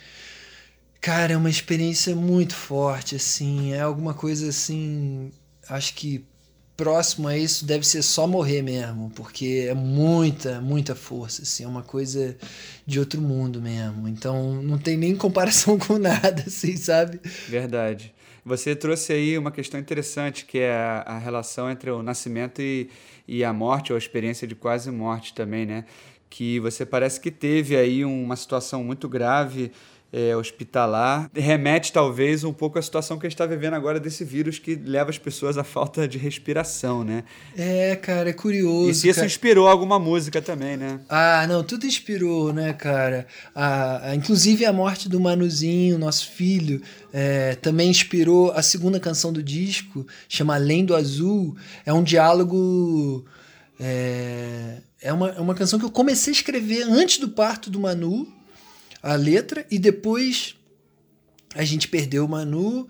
Cara, 1.00 1.34
é 1.34 1.38
uma 1.38 1.50
experiência 1.50 2.16
muito 2.16 2.56
forte, 2.56 3.16
assim. 3.16 3.74
É 3.74 3.82
alguma 3.82 4.14
coisa 4.14 4.50
assim. 4.50 5.32
Acho 5.70 5.94
que 5.94 6.26
próximo 6.76 7.28
a 7.28 7.38
isso 7.38 7.66
deve 7.66 7.86
ser 7.86 8.02
só 8.02 8.28
morrer 8.28 8.62
mesmo, 8.62 9.10
porque 9.16 9.68
é 9.70 9.74
muita, 9.74 10.60
muita 10.60 10.94
força, 10.94 11.44
assim, 11.44 11.64
é 11.64 11.68
uma 11.68 11.82
coisa 11.82 12.36
de 12.86 13.00
outro 13.00 13.22
mundo 13.22 13.62
mesmo. 13.62 14.08
Então 14.08 14.62
não 14.62 14.78
tem 14.78 14.98
nem 14.98 15.16
comparação 15.16 15.78
com 15.80 15.98
nada, 15.98 16.44
assim, 16.46 16.76
sabe? 16.76 17.20
Verdade. 17.48 18.14
Você 18.44 18.76
trouxe 18.76 19.12
aí 19.12 19.38
uma 19.40 19.52
questão 19.52 19.80
interessante, 19.80 20.46
que 20.46 20.60
é 20.60 20.72
a, 20.72 21.18
relação 21.18 21.70
entre 21.70 21.90
o 21.90 22.04
nascimento 22.04 22.62
e, 22.62 22.92
e 23.28 23.44
a 23.44 23.52
morte, 23.54 23.92
ou 23.92 23.96
a 23.96 24.00
experiência 24.00 24.48
de 24.48 24.56
quase 24.56 24.92
morte 24.92 25.34
também, 25.34 25.66
né? 25.66 25.86
Que 26.30 26.60
você 26.60 26.86
parece 26.86 27.20
que 27.20 27.32
teve 27.32 27.76
aí 27.76 28.04
uma 28.04 28.36
situação 28.36 28.84
muito 28.84 29.08
grave 29.08 29.72
é, 30.16 30.34
hospitalar 30.34 31.30
remete 31.36 31.92
talvez 31.92 32.46
um 32.46 32.54
pouco 32.54 32.80
à 32.80 32.82
situação 32.82 33.20
que 33.20 33.28
a 33.28 33.30
gente 33.30 33.36
está 33.36 33.46
vivendo 33.46 33.74
agora 33.74 34.00
desse 34.00 34.24
vírus 34.24 34.58
que 34.58 34.74
leva 34.74 35.10
as 35.10 35.18
pessoas 35.18 35.58
à 35.58 35.64
falta 35.64 36.08
de 36.08 36.18
respiração, 36.18 37.04
né? 37.04 37.26
É, 37.58 37.98
cara, 37.98 38.30
é 38.30 38.34
curioso. 38.34 38.90
E 38.90 38.96
se 38.96 39.10
isso 39.10 39.16
cara. 39.16 39.28
inspirou 39.28 39.68
alguma 39.68 40.00
música 40.00 40.42
também, 40.42 40.78
né? 40.78 41.02
Ah, 41.10 41.46
não, 41.50 41.66
tudo 41.66 41.86
inspirou, 41.86 42.54
né, 42.54 42.72
cara? 42.72 43.28
A, 43.54 44.12
a, 44.12 44.16
inclusive 44.16 44.64
a 44.64 44.72
morte 44.72 45.10
do 45.10 45.20
Manuzinho, 45.20 46.00
nosso 46.00 46.32
filho, 46.32 46.82
é, 47.12 47.56
também 47.56 47.90
inspirou 47.90 48.52
a 48.52 48.62
segunda 48.62 49.02
canção 49.02 49.34
do 49.34 49.44
disco, 49.44 50.08
chama 50.30 50.56
Além 50.56 50.86
do 50.86 50.96
Azul. 50.96 51.58
É 51.86 51.92
um 51.92 52.04
diálogo. 52.04 53.26
É, 53.78 54.78
é, 55.02 55.12
uma, 55.12 55.32
é 55.32 55.42
uma 55.42 55.56
canção 55.56 55.78
que 55.78 55.84
eu 55.84 55.92
comecei 55.92 56.32
a 56.32 56.38
escrever 56.38 56.84
antes 56.84 57.18
do 57.18 57.28
parto 57.28 57.70
do 57.70 57.82
Manu 57.82 58.35
a 59.06 59.16
letra 59.16 59.64
e 59.70 59.78
depois 59.78 60.56
a 61.54 61.64
gente 61.64 61.88
perdeu 61.88 62.26
o 62.26 62.28
Manu 62.28 62.88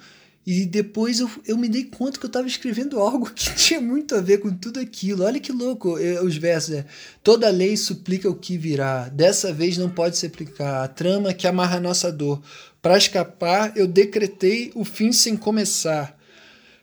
e 0.48 0.66
depois 0.66 1.20
eu, 1.20 1.30
eu 1.46 1.58
me 1.58 1.68
dei 1.68 1.84
conta 1.84 2.18
que 2.18 2.26
eu 2.26 2.30
estava 2.30 2.48
escrevendo 2.48 3.00
algo 3.00 3.30
que 3.36 3.54
tinha 3.54 3.82
muito 3.82 4.16
a 4.16 4.22
ver 4.22 4.38
com 4.38 4.50
tudo 4.50 4.80
aquilo. 4.80 5.26
Olha 5.26 5.42
que 5.42 5.52
louco 5.52 6.00
é, 6.00 6.22
os 6.22 6.38
versos. 6.38 6.76
É, 6.76 6.86
Toda 7.22 7.50
lei 7.50 7.76
suplica 7.76 8.30
o 8.30 8.36
que 8.36 8.58
virá. 8.58 9.10
Dessa 9.10 9.52
vez 9.52 9.78
não 9.78 9.90
pode 9.90 10.18
se 10.18 10.26
aplicar. 10.26 10.86
A 10.86 10.88
trama 10.88 11.34
que 11.34 11.48
amarra 11.48 11.78
a 11.78 11.82
nossa 11.82 12.10
dor. 12.10 12.42
Para 12.82 12.98
escapar, 12.98 13.74
eu 13.76 13.86
decretei 13.86 14.72
o 14.74 14.86
fim 14.86 15.12
sem 15.12 15.36
começar. 15.36 16.18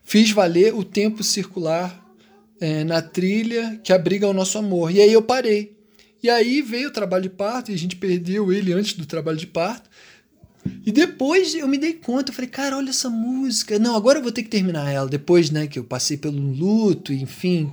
Fiz 0.05 0.31
valer 0.31 0.75
o 0.75 0.85
tempo 0.85 1.23
circular 1.23 2.05
é, 2.61 2.85
na 2.85 3.01
trilha 3.01 3.81
que 3.83 3.95
abriga 3.95 4.29
o 4.29 4.35
nosso 4.35 4.59
amor. 4.59 4.91
E 4.91 5.01
aí 5.01 5.13
eu 5.13 5.23
parei. 5.23 5.72
E 6.23 6.31
aí 6.31 6.63
veio 6.63 6.89
o 6.89 6.93
trabalho 6.93 7.25
de 7.25 7.31
parto 7.31 7.71
e 7.71 7.75
a 7.75 7.79
gente 7.79 7.97
perdeu 7.97 8.53
ele 8.53 8.73
antes 8.73 8.95
do 8.95 9.05
trabalho 9.05 9.37
de 9.37 9.47
parto. 9.47 9.91
E 10.87 10.93
depois 10.93 11.55
eu 11.55 11.67
me 11.67 11.77
dei 11.77 11.95
conta, 11.95 12.31
eu 12.31 12.35
falei, 12.35 12.49
cara, 12.49 12.77
olha 12.77 12.91
essa 12.91 13.11
música. 13.11 13.79
Não, 13.79 13.97
agora 13.97 14.19
eu 14.19 14.23
vou 14.23 14.31
ter 14.31 14.45
que 14.45 14.49
terminar 14.49 14.91
ela. 14.91 15.09
Depois, 15.09 15.51
né, 15.51 15.67
que 15.67 15.79
eu 15.79 15.85
passei 15.85 16.17
pelo 16.17 16.39
luto, 16.39 17.13
enfim. 17.13 17.73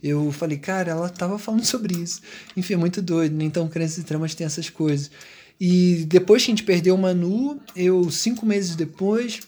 Eu 0.00 0.30
falei, 0.30 0.56
cara, 0.56 0.92
ela 0.92 1.08
tava 1.08 1.38
falando 1.38 1.64
sobre 1.66 1.96
isso. 1.96 2.20
Enfim, 2.56 2.74
é 2.74 2.76
muito 2.76 3.02
doido, 3.02 3.34
né? 3.34 3.44
Então, 3.44 3.68
Crenças 3.68 3.98
e 3.98 4.04
Tramas 4.04 4.34
tem 4.34 4.46
essas 4.46 4.70
coisas. 4.70 5.10
E 5.60 6.04
depois 6.06 6.44
que 6.44 6.52
a 6.52 6.52
gente 6.52 6.62
perdeu 6.62 6.94
o 6.94 6.98
Manu, 6.98 7.60
eu, 7.74 8.08
cinco 8.12 8.46
meses 8.46 8.76
depois, 8.76 9.40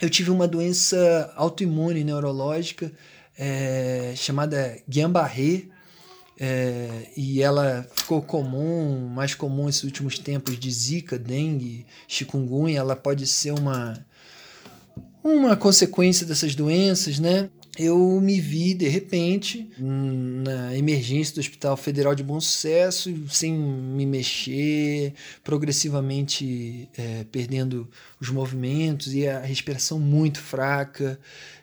eu 0.00 0.08
tive 0.08 0.30
uma 0.30 0.48
doença 0.48 1.30
autoimune 1.36 2.02
neurológica 2.02 2.90
é, 3.36 4.14
chamada 4.16 4.78
Guillain-Barré 4.88 5.64
é, 6.42 7.08
e 7.14 7.42
ela 7.42 7.86
ficou 7.94 8.22
comum, 8.22 9.06
mais 9.08 9.34
comum 9.34 9.68
esses 9.68 9.84
últimos 9.84 10.18
tempos 10.18 10.58
de 10.58 10.70
zika, 10.70 11.18
dengue, 11.18 11.84
chikungunya, 12.08 12.78
ela 12.78 12.96
pode 12.96 13.26
ser 13.26 13.52
uma 13.52 14.02
uma 15.22 15.54
consequência 15.54 16.24
dessas 16.24 16.54
doenças, 16.54 17.18
né? 17.18 17.50
Eu 17.78 18.20
me 18.22 18.40
vi 18.40 18.72
de 18.72 18.88
repente 18.88 19.70
na 19.78 20.74
emergência 20.74 21.34
do 21.34 21.40
Hospital 21.40 21.76
Federal 21.76 22.14
de 22.14 22.22
Bom 22.22 22.40
Sucesso, 22.40 23.14
sem 23.28 23.52
me 23.52 24.06
mexer, 24.06 25.12
progressivamente 25.44 26.88
é, 26.96 27.24
perdendo 27.30 27.86
os 28.18 28.30
movimentos 28.30 29.14
e 29.14 29.28
a 29.28 29.40
respiração 29.40 29.98
muito 29.98 30.40
fraca 30.40 31.20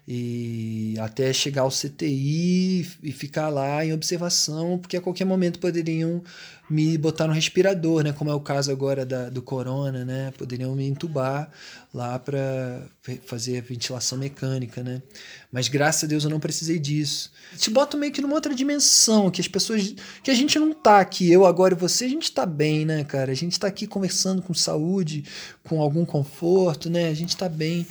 e 0.08 0.96
até 1.00 1.34
chegar 1.34 1.63
ao 1.63 1.70
CTI 1.70 2.88
e 3.04 3.12
ficar 3.12 3.50
lá 3.50 3.86
em 3.86 3.91
observação, 3.91 4.80
porque 4.80 4.96
a 4.96 5.02
qualquer 5.02 5.26
momento 5.26 5.60
poderiam 5.60 6.24
me 6.70 6.98
botar 6.98 7.28
no 7.28 7.34
respirador, 7.34 8.04
né? 8.04 8.13
Como 8.13 8.30
é 8.30 8.34
o 8.34 8.39
caso 8.39 8.72
agora 8.72 9.06
da, 9.06 9.30
do 9.30 9.41
corona, 9.41 10.06
né? 10.06 10.32
Poderiam 10.38 10.74
me 10.76 10.88
entubar 10.88 11.50
lá 11.93 12.17
para 12.20 12.84
fazer 13.26 13.58
a 13.58 13.62
ventilação 13.62 14.17
mecânica, 14.17 14.82
né? 14.82 15.02
Mas 15.52 15.67
graças 15.67 16.06
a 16.06 16.08
Deus 16.08 16.24
eu 16.24 16.30
não 16.30 16.39
precisei 16.39 16.80
disso. 16.80 17.32
Te 17.58 17.70
bota 17.70 17.98
meio 17.98 18.12
que 18.12 18.22
numa 18.22 18.36
outra 18.36 18.56
dimensão, 18.56 19.30
que 19.30 19.41
as 19.41 19.48
pessoas. 19.48 19.93
que 20.24 20.32
a 20.32 20.34
gente 20.34 20.58
não 20.58 20.74
tá 20.74 21.00
aqui, 21.00 21.30
eu 21.30 21.46
agora 21.46 21.74
e 21.74 21.78
você, 21.78 22.06
a 22.06 22.10
gente 22.10 22.32
tá 22.32 22.46
bem, 22.46 22.86
né, 22.86 23.04
cara? 23.04 23.32
A 23.32 23.36
gente 23.36 23.60
tá 23.60 23.67
aqui 23.67 23.86
conversando 23.88 24.41
com 24.41 24.54
saúde, 24.54 25.26
com 25.63 25.82
algum 25.82 26.06
conforto, 26.06 26.89
né? 26.89 27.10
A 27.10 27.13
gente 27.13 27.36
tá 27.36 27.50
bem 27.50 27.86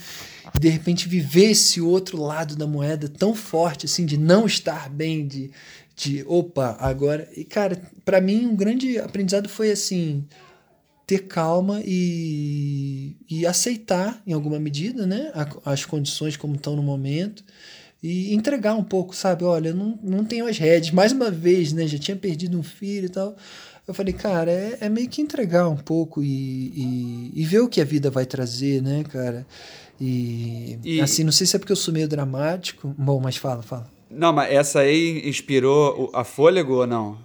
de 0.61 0.69
repente 0.69 1.09
viver 1.09 1.51
esse 1.51 1.81
outro 1.81 2.21
lado 2.21 2.57
da 2.57 2.67
moeda 2.67 3.09
tão 3.09 3.35
forte 3.35 3.87
assim 3.87 4.07
de 4.07 4.17
não 4.17 4.47
estar 4.47 4.89
bem 4.89 5.27
de 5.27 5.51
de 5.97 6.23
opa 6.27 6.77
agora. 6.79 7.27
E 7.35 7.43
cara 7.43 7.81
para 8.05 8.21
mim 8.21 8.47
um 8.47 8.55
grande 8.55 8.99
aprendizado 8.99 9.49
foi 9.49 9.71
assim 9.71 10.25
ter 11.07 11.21
calma 11.27 11.81
e, 11.85 13.17
e 13.31 13.47
aceitar 13.47 14.21
em 14.27 14.33
alguma 14.33 14.59
medida 14.59 15.07
né 15.07 15.33
as 15.65 15.85
condições 15.85 16.37
como 16.37 16.57
estão 16.57 16.75
no 16.77 16.83
momento 16.83 17.45
e 18.03 18.35
entregar 18.35 18.75
um 18.75 18.85
pouco 18.85 19.17
sabe? 19.17 19.45
Olha 19.45 19.73
não, 19.73 19.99
não 20.03 20.25
tenho 20.25 20.47
as 20.47 20.59
redes. 20.59 20.91
Mais 20.91 21.13
uma 21.13 21.31
vez 21.31 21.73
né 21.73 21.87
já 21.87 21.99
tinha 21.99 22.17
perdido 22.17 22.59
um 22.59 22.63
filho 22.63 23.07
e 23.07 23.11
tal. 23.11 23.37
Eu 23.87 23.95
falei, 23.95 24.13
cara, 24.13 24.51
é, 24.51 24.79
é 24.81 24.89
meio 24.89 25.09
que 25.09 25.23
entregar 25.23 25.69
um 25.69 25.77
pouco 25.77 26.21
e, 26.21 26.27
e, 26.27 27.33
e, 27.37 27.45
ver 27.45 27.61
o 27.61 27.69
que 27.69 27.81
a 27.81 27.85
vida 27.85 28.11
vai 28.11 28.27
trazer, 28.27 28.83
né, 28.83 29.05
cara? 29.05 29.47
E, 30.01 30.79
e, 30.85 31.01
assim, 31.01 31.25
não 31.25 31.33
sei 31.33 31.47
se 31.47 31.57
é 31.57 31.59
porque 31.59 31.73
eu 31.73 31.77
sou 31.77 31.93
meio 31.93 32.09
dramático. 32.09 32.95
Bom, 32.99 33.21
mas 33.21 33.37
fala, 33.37 33.63
fala. 33.63 33.91
Não, 34.11 34.33
mas 34.33 34.53
essa 34.53 34.81
aí 34.81 35.29
inspirou 35.29 36.11
a 36.15 36.23
Fôlego 36.23 36.75
ou 36.75 36.87
não? 36.87 37.19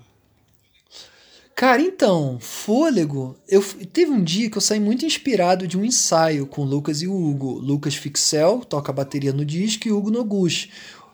Cara, 1.56 1.82
então, 1.82 2.40
Fôlego, 2.40 3.36
eu 3.48 3.64
teve 3.94 4.10
um 4.10 4.24
dia 4.24 4.50
que 4.50 4.58
eu 4.58 4.62
saí 4.62 4.80
muito 4.80 5.06
inspirado 5.06 5.68
de 5.68 5.78
um 5.78 5.86
ensaio 5.86 6.48
com 6.48 6.64
o 6.64 6.66
Lucas 6.66 7.04
e 7.04 7.08
o 7.08 7.16
Hugo. 7.16 7.60
Lucas 7.60 7.94
Fixel 7.94 8.62
toca 8.68 8.92
bateria 8.92 9.32
no 9.32 9.46
disco 9.46 9.88
e 9.88 9.92
Hugo 9.92 10.10
Noguchi. 10.10 10.72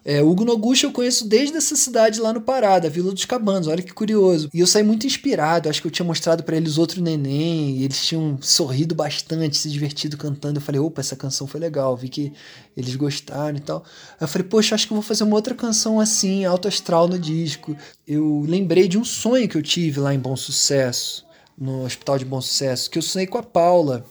É, 0.10 0.24
Hugo 0.24 0.46
Noguchi 0.46 0.86
eu 0.86 0.94
conheço 0.94 1.28
desde 1.28 1.58
essa 1.58 1.76
cidade 1.76 2.22
lá 2.22 2.32
no 2.32 2.40
Pará, 2.40 2.80
da 2.80 2.88
Vila 2.88 3.12
dos 3.12 3.26
Cabanos, 3.26 3.68
olha 3.68 3.84
que 3.84 3.94
curioso. 3.94 4.50
E 4.54 4.62
eu 4.62 4.66
saí 4.66 4.82
muito 4.82 5.06
inspirado, 5.06 5.68
acho 5.68 5.82
que 5.82 5.88
eu 5.88 5.92
tinha 5.92 6.06
mostrado 6.06 6.44
para 6.46 6.56
eles 6.56 6.78
outro 6.78 7.02
neném, 7.02 7.76
e 7.76 7.84
eles 7.84 8.06
tinham 8.06 8.38
sorrido 8.42 8.96
bastante, 8.96 9.58
se 9.58 9.70
divertido 9.70 10.16
cantando. 10.16 10.60
Eu 10.60 10.62
falei, 10.62 10.80
opa, 10.80 11.02
essa 11.02 11.18
canção 11.18 11.46
foi 11.46 11.60
legal, 11.60 11.98
vi 11.98 12.08
que 12.08 12.32
eles 12.78 12.96
gostaram 12.96 13.58
e 13.58 13.60
tal. 13.60 13.84
Aí 14.12 14.22
eu 14.22 14.30
falei, 14.30 14.48
poxa, 14.48 14.76
acho 14.76 14.88
que 14.88 14.94
eu 14.94 14.96
vou 14.96 15.04
fazer 15.04 15.26
uma 15.26 15.36
outra 15.36 15.54
canção 15.54 16.00
assim, 16.00 16.46
alto 16.46 16.70
astral 16.70 17.10
no 17.10 17.20
disco. 17.20 17.76
Eu 18.08 18.46
lembrei 18.48 18.88
de 18.88 18.98
um 18.98 19.04
sonho 19.04 19.50
que 19.50 19.58
eu 19.58 19.62
tive 19.62 20.00
lá 20.00 20.14
em 20.14 20.20
Bom 20.20 20.38
Sucesso, 20.38 21.26
no 21.58 21.84
Hospital 21.84 22.18
de 22.18 22.24
Bom 22.24 22.40
Sucesso, 22.40 22.90
que 22.90 22.98
eu 22.98 23.02
sonhei 23.02 23.28
com 23.28 23.40
a 23.40 23.44
Paula. 23.44 24.06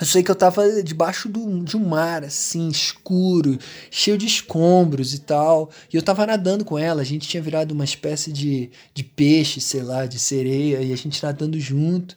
Eu 0.00 0.06
sei 0.06 0.22
que 0.22 0.30
eu 0.30 0.34
tava 0.34 0.82
debaixo 0.82 1.28
do, 1.28 1.62
de 1.62 1.76
um 1.76 1.86
mar, 1.86 2.24
assim, 2.24 2.68
escuro, 2.68 3.58
cheio 3.90 4.16
de 4.16 4.24
escombros 4.24 5.12
e 5.12 5.18
tal. 5.18 5.70
E 5.92 5.96
eu 5.96 6.02
tava 6.02 6.26
nadando 6.26 6.64
com 6.64 6.78
ela. 6.78 7.02
A 7.02 7.04
gente 7.04 7.28
tinha 7.28 7.42
virado 7.42 7.72
uma 7.72 7.84
espécie 7.84 8.32
de, 8.32 8.70
de 8.94 9.04
peixe, 9.04 9.60
sei 9.60 9.82
lá, 9.82 10.06
de 10.06 10.18
sereia, 10.18 10.80
e 10.80 10.90
a 10.90 10.96
gente 10.96 11.22
nadando 11.22 11.60
junto. 11.60 12.16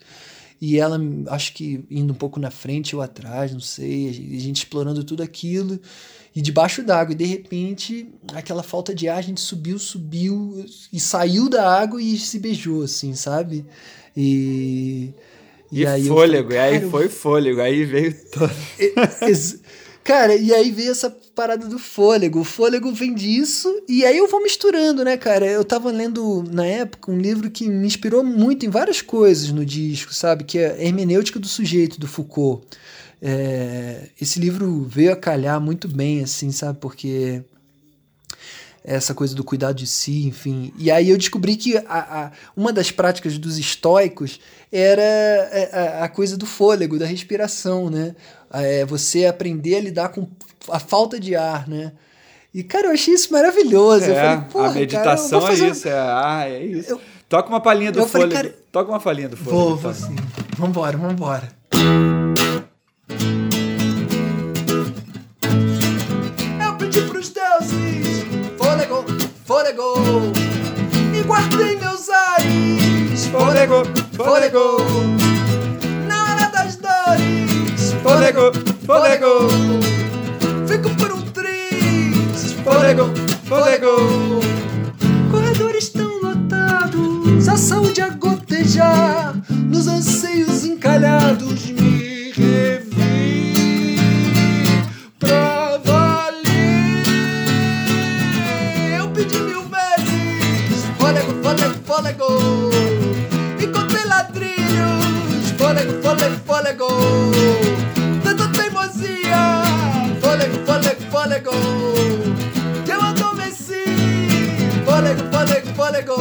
E 0.58 0.78
ela, 0.78 0.98
acho 1.28 1.52
que 1.52 1.84
indo 1.90 2.14
um 2.14 2.16
pouco 2.16 2.40
na 2.40 2.50
frente 2.50 2.96
ou 2.96 3.02
atrás, 3.02 3.52
não 3.52 3.60
sei. 3.60 4.08
A 4.08 4.40
gente 4.40 4.56
explorando 4.56 5.04
tudo 5.04 5.22
aquilo. 5.22 5.78
E 6.34 6.40
debaixo 6.40 6.82
d'água. 6.82 7.12
E 7.12 7.16
de 7.16 7.26
repente, 7.26 8.08
aquela 8.32 8.62
falta 8.62 8.94
de 8.94 9.08
ar, 9.08 9.18
a 9.18 9.22
gente 9.22 9.42
subiu, 9.42 9.78
subiu, 9.78 10.64
e 10.90 10.98
saiu 10.98 11.50
da 11.50 11.70
água 11.70 12.00
e 12.00 12.18
se 12.18 12.38
beijou, 12.38 12.82
assim, 12.82 13.14
sabe? 13.14 13.66
E 14.16 15.12
e, 15.70 15.80
e 15.80 15.86
aí 15.86 16.06
fôlego, 16.06 16.50
falei, 16.50 16.58
e 16.58 16.76
aí 16.76 16.90
foi 16.90 17.08
fôlego, 17.08 17.60
aí 17.60 17.84
veio 17.84 18.14
todo. 18.30 18.52
cara, 20.02 20.34
e 20.36 20.52
aí 20.52 20.70
veio 20.70 20.90
essa 20.90 21.10
parada 21.34 21.66
do 21.66 21.78
fôlego. 21.78 22.40
O 22.40 22.44
fôlego 22.44 22.92
vem 22.92 23.14
disso, 23.14 23.68
e 23.88 24.04
aí 24.04 24.18
eu 24.18 24.28
vou 24.28 24.42
misturando, 24.42 25.04
né, 25.04 25.16
cara? 25.16 25.46
Eu 25.46 25.64
tava 25.64 25.90
lendo 25.90 26.44
na 26.50 26.64
época 26.64 27.10
um 27.10 27.18
livro 27.18 27.50
que 27.50 27.68
me 27.68 27.86
inspirou 27.86 28.22
muito 28.22 28.64
em 28.64 28.70
várias 28.70 29.02
coisas 29.02 29.50
no 29.50 29.64
disco, 29.64 30.14
sabe? 30.14 30.44
Que 30.44 30.58
é 30.58 30.86
Hermenêutica 30.86 31.38
do 31.38 31.48
Sujeito, 31.48 31.98
do 31.98 32.06
Foucault. 32.06 32.64
É, 33.20 34.08
esse 34.20 34.38
livro 34.38 34.84
veio 34.84 35.12
a 35.12 35.16
calhar 35.16 35.60
muito 35.60 35.88
bem, 35.88 36.22
assim, 36.22 36.52
sabe? 36.52 36.78
Porque 36.78 37.42
essa 38.84 39.14
coisa 39.14 39.34
do 39.34 39.42
cuidado 39.42 39.76
de 39.76 39.86
si, 39.86 40.26
enfim. 40.26 40.72
E 40.76 40.90
aí 40.90 41.08
eu 41.08 41.16
descobri 41.16 41.56
que 41.56 41.76
a, 41.78 41.82
a, 41.88 42.30
uma 42.54 42.70
das 42.70 42.90
práticas 42.90 43.38
dos 43.38 43.56
estoicos 43.58 44.38
era 44.70 45.02
é, 45.02 45.70
a, 45.72 46.04
a, 46.04 46.08
coisa 46.08 46.36
do 46.36 46.44
fôlego, 46.44 46.98
da 46.98 47.06
respiração, 47.06 47.88
né? 47.88 48.14
É 48.52 48.84
você 48.84 49.24
aprender 49.24 49.76
a 49.76 49.80
lidar 49.80 50.08
com 50.10 50.28
a 50.68 50.78
falta 50.78 51.18
de 51.18 51.34
ar, 51.34 51.66
né? 51.66 51.92
E, 52.52 52.62
cara, 52.62 52.88
eu 52.88 52.92
achei 52.92 53.14
isso 53.14 53.32
maravilhoso. 53.32 54.04
É, 54.04 54.44
falei, 54.48 54.70
a 54.70 54.74
meditação 54.74 55.40
cara, 55.40 55.54
é 55.54 55.56
isso, 55.56 55.88
é, 55.88 55.92
ah, 55.92 56.44
é 56.46 56.64
isso. 56.64 56.90
Eu, 56.92 57.00
Toca 57.26 57.48
uma 57.48 57.60
palhinha 57.60 57.90
do 57.90 58.06
fôlego. 58.06 58.32
Falei, 58.32 58.50
cara, 58.50 58.64
Toca 58.70 58.92
uma 58.92 59.00
palhinha 59.00 59.28
do 59.30 59.36
fôlego. 59.36 59.56
Vou, 59.56 59.76
vou 59.76 59.90
então. 59.90 60.08
sim. 60.08 60.16
Vambora, 60.56 60.96
vambora. 60.96 61.48
Fôlego, 73.34 73.82
fôlego. 74.12 74.76
Na 76.06 76.22
hora 76.22 76.46
das 76.54 76.76
dores. 76.76 77.92
Fôlego, 78.00 78.52
fôlego. 78.86 79.48
Fico 80.68 80.88
por 80.90 81.10
um 81.10 81.20
triz. 81.32 82.52
Fôlego, 82.62 83.10
fôlego. 83.48 84.40
Corredores 85.32 85.88
tão 85.88 86.22
lotados. 86.22 87.48
A 87.48 87.56
saúde 87.56 88.00
a 88.02 88.10
gotejar. 88.10 89.34
Nos 89.50 89.88
anseios 89.88 90.64
encalhados. 90.64 91.70
Me 91.72 92.30
revi. 92.30 92.83
Fôlego, 106.14 106.36
fôlego. 106.46 106.88
Tanta 108.22 108.48
teimosia. 108.48 109.62
Fôlego, 110.20 110.58
fôlego, 110.64 111.02
fôlego. 111.10 111.50
Que 112.84 112.92
eu 112.92 113.00
adormeci. 113.02 113.84
Fôlego, 114.84 115.22
fôlego, 115.32 115.74
fôlego. 115.74 116.16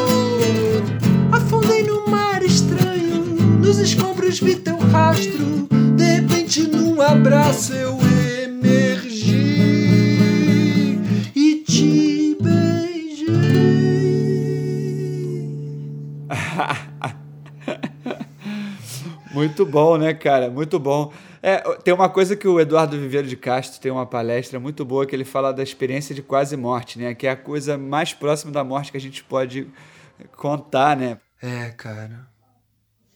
Afundei 1.32 1.84
no 1.84 2.08
mar 2.08 2.41
estranho. 2.41 3.23
Nos 3.60 3.77
escombros 3.77 4.39
vi 4.39 4.56
teu 4.56 4.79
rastro. 4.79 5.67
De 5.95 6.03
repente, 6.03 6.67
num 6.67 6.99
abraço, 6.99 7.73
eu 7.73 7.95
Muito 19.54 19.68
bom, 19.68 19.98
né, 19.98 20.16
cara? 20.16 20.50
Muito 20.50 20.80
bom. 20.80 21.13
É, 21.39 21.58
tem 21.84 21.94
uma 21.94 22.10
coisa 22.10 22.36
que 22.36 22.48
o 22.48 22.60
Eduardo 22.60 23.00
Viveiro 23.00 23.28
de 23.28 23.38
Castro 23.38 23.80
tem 23.80 23.92
uma 23.92 24.06
palestra 24.06 24.60
muito 24.60 24.84
boa 24.84 25.06
que 25.06 25.16
ele 25.16 25.24
fala 25.24 25.54
da 25.54 25.62
experiência 25.62 26.16
de 26.16 26.24
quase 26.24 26.58
morte, 26.58 26.98
né? 26.98 27.13
Que 27.13 27.28
é 27.28 27.30
a 27.30 27.36
coisa 27.36 27.78
mais 27.78 28.16
próxima 28.16 28.52
da 28.52 28.63
morte 28.63 28.92
que 28.92 28.98
a 28.98 29.02
gente 29.02 29.24
pode 29.24 29.68
contar, 30.36 30.98
né? 30.98 31.20
É, 31.39 31.70
cara. 31.70 32.28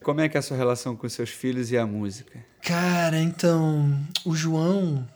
Como 0.03 0.21
é 0.21 0.29
que 0.29 0.37
é 0.37 0.39
a 0.39 0.43
sua 0.43 0.55
relação 0.55 0.95
com 0.95 1.09
seus 1.09 1.31
filhos 1.31 1.71
e 1.71 1.77
a 1.77 1.87
música? 1.87 2.37
Cara, 2.61 3.19
então, 3.19 3.99
o 4.23 4.35
João 4.35 5.07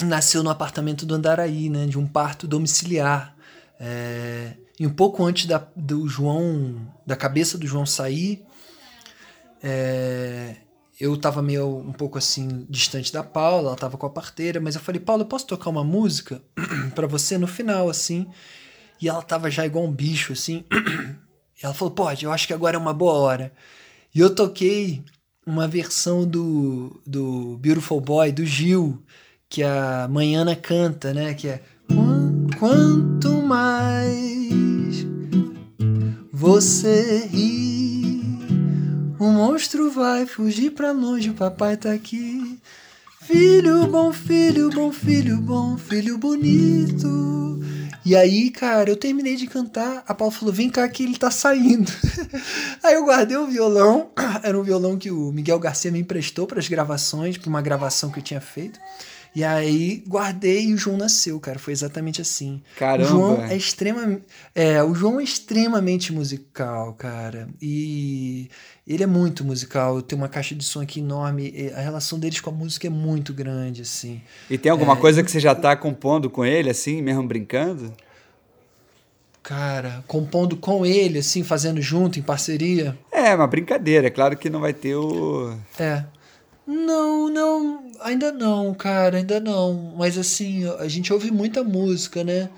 nasceu 0.00 0.42
no 0.42 0.48
apartamento 0.48 1.04
do 1.04 1.14
Andaraí, 1.14 1.68
né? 1.68 1.84
De 1.84 1.98
um 1.98 2.06
parto 2.06 2.48
domiciliar. 2.48 3.36
É, 3.78 4.54
e 4.80 4.86
um 4.86 4.94
pouco 4.94 5.22
antes 5.22 5.44
da, 5.44 5.62
do 5.76 6.08
João, 6.08 6.90
da 7.06 7.16
cabeça 7.16 7.58
do 7.58 7.66
João 7.66 7.84
sair, 7.84 8.42
é, 9.62 10.56
eu 11.00 11.16
tava 11.16 11.42
meio 11.42 11.78
um 11.78 11.92
pouco 11.92 12.18
assim 12.18 12.66
distante 12.68 13.12
da 13.12 13.22
Paula, 13.22 13.68
ela 13.68 13.76
tava 13.76 13.96
com 13.96 14.06
a 14.06 14.10
parteira, 14.10 14.60
mas 14.60 14.74
eu 14.74 14.80
falei, 14.80 15.00
Paula, 15.00 15.22
eu 15.22 15.26
posso 15.26 15.46
tocar 15.46 15.70
uma 15.70 15.84
música 15.84 16.42
para 16.94 17.06
você 17.06 17.38
no 17.38 17.46
final, 17.46 17.88
assim? 17.88 18.26
E 19.00 19.08
ela 19.08 19.22
tava 19.22 19.50
já 19.50 19.66
igual 19.66 19.84
um 19.84 19.92
bicho, 19.92 20.32
assim. 20.32 20.64
Ela 21.62 21.74
falou, 21.74 21.94
pode, 21.94 22.24
eu 22.24 22.32
acho 22.32 22.44
que 22.48 22.52
agora 22.52 22.76
é 22.76 22.78
uma 22.78 22.92
boa 22.92 23.12
hora. 23.12 23.52
E 24.12 24.18
eu 24.18 24.34
toquei 24.34 25.04
uma 25.46 25.68
versão 25.68 26.26
do, 26.26 27.00
do 27.06 27.56
Beautiful 27.58 28.00
Boy, 28.00 28.32
do 28.32 28.44
Gil, 28.44 29.00
que 29.48 29.62
a 29.62 30.08
Manhana 30.10 30.56
canta, 30.56 31.14
né? 31.14 31.34
Que 31.34 31.48
é 31.48 31.62
Quanto 32.58 33.42
mais 33.42 35.04
você 36.32 37.26
ri, 37.26 37.81
o 39.22 39.30
monstro 39.30 39.88
vai 39.88 40.26
fugir 40.26 40.72
pra 40.72 40.90
longe, 40.90 41.30
o 41.30 41.34
papai 41.34 41.76
tá 41.76 41.92
aqui. 41.92 42.58
Filho 43.20 43.86
bom, 43.86 44.12
filho 44.12 44.68
bom, 44.68 44.90
filho 44.90 45.40
bom, 45.40 45.78
filho 45.78 46.18
bonito. 46.18 47.60
E 48.04 48.16
aí, 48.16 48.50
cara, 48.50 48.90
eu 48.90 48.96
terminei 48.96 49.36
de 49.36 49.46
cantar, 49.46 50.02
a 50.08 50.12
Paula 50.12 50.32
falou: 50.32 50.52
vem 50.52 50.68
cá 50.68 50.88
que 50.88 51.04
ele 51.04 51.16
tá 51.16 51.30
saindo. 51.30 51.88
aí 52.82 52.94
eu 52.94 53.04
guardei 53.04 53.36
o 53.36 53.46
violão, 53.46 54.10
era 54.42 54.58
um 54.58 54.62
violão 54.64 54.98
que 54.98 55.12
o 55.12 55.30
Miguel 55.30 55.60
Garcia 55.60 55.92
me 55.92 56.00
emprestou 56.00 56.48
para 56.48 56.58
as 56.58 56.66
gravações, 56.66 57.38
para 57.38 57.48
uma 57.48 57.62
gravação 57.62 58.10
que 58.10 58.18
eu 58.18 58.24
tinha 58.24 58.40
feito. 58.40 58.80
E 59.34 59.42
aí 59.42 60.04
guardei 60.06 60.66
e 60.66 60.74
o 60.74 60.76
João 60.76 60.98
nasceu, 60.98 61.40
cara. 61.40 61.58
Foi 61.58 61.72
exatamente 61.72 62.20
assim. 62.20 62.62
Caramba. 62.78 63.08
O 63.08 63.10
João 63.10 63.44
é 63.44 63.56
extremamente, 63.56 64.22
é, 64.54 64.82
o 64.82 64.94
João 64.94 65.18
é 65.18 65.24
extremamente 65.24 66.12
musical, 66.12 66.92
cara. 66.92 67.48
E 67.60 68.50
ele 68.86 69.02
é 69.02 69.06
muito 69.06 69.42
musical. 69.44 70.02
Tem 70.02 70.18
uma 70.18 70.28
caixa 70.28 70.54
de 70.54 70.62
som 70.64 70.82
aqui 70.82 71.00
enorme. 71.00 71.72
A 71.74 71.80
relação 71.80 72.18
deles 72.18 72.40
com 72.40 72.50
a 72.50 72.52
música 72.52 72.86
é 72.86 72.90
muito 72.90 73.32
grande, 73.32 73.82
assim. 73.82 74.20
E 74.50 74.58
tem 74.58 74.70
alguma 74.70 74.94
é, 74.94 74.96
coisa 74.96 75.22
que 75.22 75.30
você 75.30 75.40
já 75.40 75.54
tá 75.54 75.74
compondo 75.74 76.28
com 76.28 76.44
ele, 76.44 76.68
assim, 76.68 77.00
mesmo 77.00 77.26
brincando? 77.26 77.92
Cara, 79.42 80.04
compondo 80.06 80.56
com 80.56 80.86
ele, 80.86 81.18
assim, 81.18 81.42
fazendo 81.42 81.80
junto, 81.80 82.18
em 82.18 82.22
parceria. 82.22 82.96
É, 83.10 83.34
uma 83.34 83.46
brincadeira. 83.46 84.06
É 84.06 84.10
claro 84.10 84.36
que 84.36 84.50
não 84.50 84.60
vai 84.60 84.72
ter 84.72 84.94
o. 84.94 85.56
É. 85.78 86.04
Não, 86.66 87.28
não, 87.28 87.90
ainda 88.00 88.30
não, 88.32 88.72
cara, 88.74 89.18
ainda 89.18 89.40
não. 89.40 89.94
Mas 89.96 90.16
assim, 90.16 90.64
a 90.78 90.88
gente 90.88 91.12
ouve 91.12 91.30
muita 91.30 91.64
música, 91.64 92.22
né? 92.22 92.48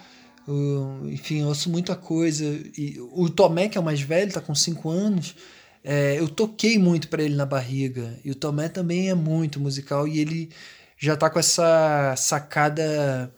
Uh, 0.47 1.09
enfim, 1.11 1.41
eu 1.41 1.49
ouço 1.49 1.71
muita 1.71 1.97
coisa. 1.97 2.45
E 2.77 2.99
o 3.13 3.29
Tomé, 3.31 3.69
que 3.69 3.79
é 3.79 3.81
o 3.81 3.85
mais 3.85 4.01
velho, 4.01 4.33
tá 4.33 4.41
com 4.41 4.55
5 4.55 4.91
anos. 4.91 5.35
É, 5.83 6.19
eu 6.19 6.29
toquei 6.29 6.79
muito 6.79 7.09
para 7.09 7.23
ele 7.23 7.35
na 7.35 7.47
barriga. 7.47 8.19
E 8.25 8.31
o 8.31 8.35
Tomé 8.35 8.69
também 8.69 9.11
é 9.11 9.15
muito 9.15 9.61
musical 9.61 10.07
e 10.09 10.19
ele 10.21 10.51
já 10.99 11.17
tá 11.17 11.29
com 11.31 11.39
essa 11.39 12.15
sacada 12.17 13.33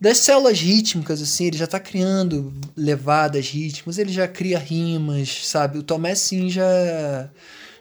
das 0.00 0.18
células 0.18 0.58
rítmicas, 0.58 1.20
assim, 1.20 1.46
ele 1.46 1.58
já 1.58 1.66
tá 1.66 1.78
criando 1.78 2.54
levadas 2.74 3.48
rítmicas, 3.50 3.98
ele 3.98 4.12
já 4.12 4.26
cria 4.26 4.58
rimas, 4.58 5.46
sabe? 5.46 5.78
O 5.78 5.82
Tomé, 5.82 6.14
sim, 6.14 6.48
já 6.48 7.30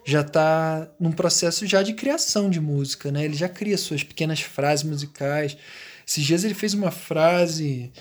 já 0.05 0.21
está 0.21 0.87
num 0.99 1.11
processo 1.11 1.65
já 1.67 1.83
de 1.83 1.93
criação 1.93 2.49
de 2.49 2.59
música, 2.59 3.11
né? 3.11 3.25
Ele 3.25 3.35
já 3.35 3.49
cria 3.49 3.77
suas 3.77 4.03
pequenas 4.03 4.41
frases 4.41 4.83
musicais. 4.83 5.57
Esses 6.07 6.23
dias 6.23 6.43
ele 6.43 6.53
fez 6.53 6.73
uma 6.73 6.91
frase 6.91 7.91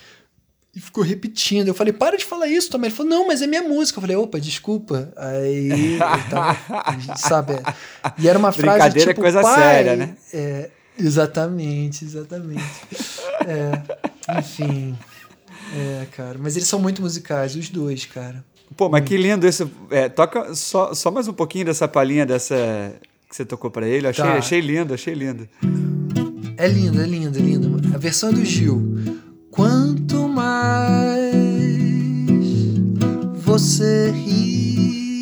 e 0.74 0.80
ficou 0.80 1.02
repetindo. 1.02 1.68
Eu 1.68 1.74
falei, 1.74 1.92
para 1.92 2.16
de 2.16 2.24
falar 2.24 2.46
isso, 2.46 2.70
Tomé. 2.70 2.86
Ele 2.86 2.94
falou, 2.94 3.10
não, 3.10 3.26
mas 3.26 3.42
é 3.42 3.46
minha 3.46 3.62
música. 3.62 3.98
Eu 3.98 4.00
falei, 4.00 4.16
opa, 4.16 4.38
desculpa. 4.38 5.12
Aí, 5.16 5.98
tava, 6.30 6.56
sabe? 7.18 7.54
E 8.18 8.28
era 8.28 8.38
uma 8.38 8.52
frase 8.52 8.78
Brincadeira 8.78 9.10
é 9.10 9.14
tipo, 9.14 9.20
é 9.20 9.24
coisa 9.24 9.42
pai, 9.42 9.60
séria, 9.60 9.96
né? 9.96 10.16
É, 10.32 10.70
exatamente, 10.98 12.04
exatamente. 12.04 12.62
É, 13.46 14.38
enfim. 14.38 14.96
É, 15.74 16.06
cara. 16.12 16.38
Mas 16.38 16.56
eles 16.56 16.68
são 16.68 16.78
muito 16.78 17.02
musicais, 17.02 17.56
os 17.56 17.68
dois, 17.68 18.06
cara. 18.06 18.44
Pô, 18.76 18.88
mas 18.88 19.04
que 19.04 19.16
lindo 19.16 19.46
isso. 19.46 19.70
É, 19.90 20.08
toca 20.08 20.54
só, 20.54 20.94
só 20.94 21.10
mais 21.10 21.28
um 21.28 21.32
pouquinho 21.32 21.66
dessa 21.66 21.88
palhinha 21.88 22.24
dessa 22.24 22.94
que 23.28 23.36
você 23.36 23.44
tocou 23.44 23.70
para 23.70 23.86
ele. 23.86 24.06
Achei, 24.06 24.24
tá. 24.24 24.34
achei 24.34 24.60
lindo, 24.60 24.94
achei 24.94 25.14
lindo. 25.14 25.48
É 26.56 26.66
lindo, 26.66 27.00
é 27.00 27.06
lindo, 27.06 27.38
é 27.38 27.40
lindo. 27.40 27.94
A 27.94 27.98
versão 27.98 28.32
do 28.32 28.44
Gil. 28.44 28.98
Quanto 29.50 30.28
mais 30.28 31.34
você 33.44 34.10
ri, 34.10 35.20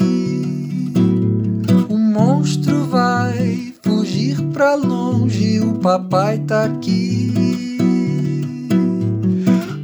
o 1.88 1.96
monstro 1.96 2.86
vai 2.86 3.74
fugir 3.82 4.40
pra 4.52 4.74
longe. 4.74 5.60
O 5.60 5.74
papai 5.74 6.38
tá 6.40 6.64
aqui. 6.64 7.78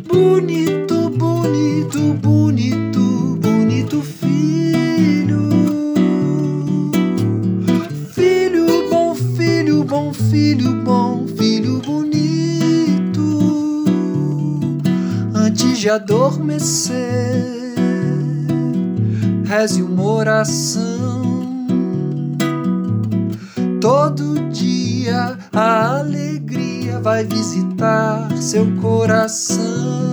Bonito, 0.07 0.82
de 15.83 15.91
adormecer, 15.91 16.95
reze 19.45 19.83
uma 19.83 20.05
oração. 20.05 21.57
Todo 23.81 24.49
dia 24.51 25.37
a 25.53 25.99
alegria 25.99 27.01
vai 27.01 27.25
visitar 27.25 28.31
seu 28.37 28.65
coração. 28.81 30.12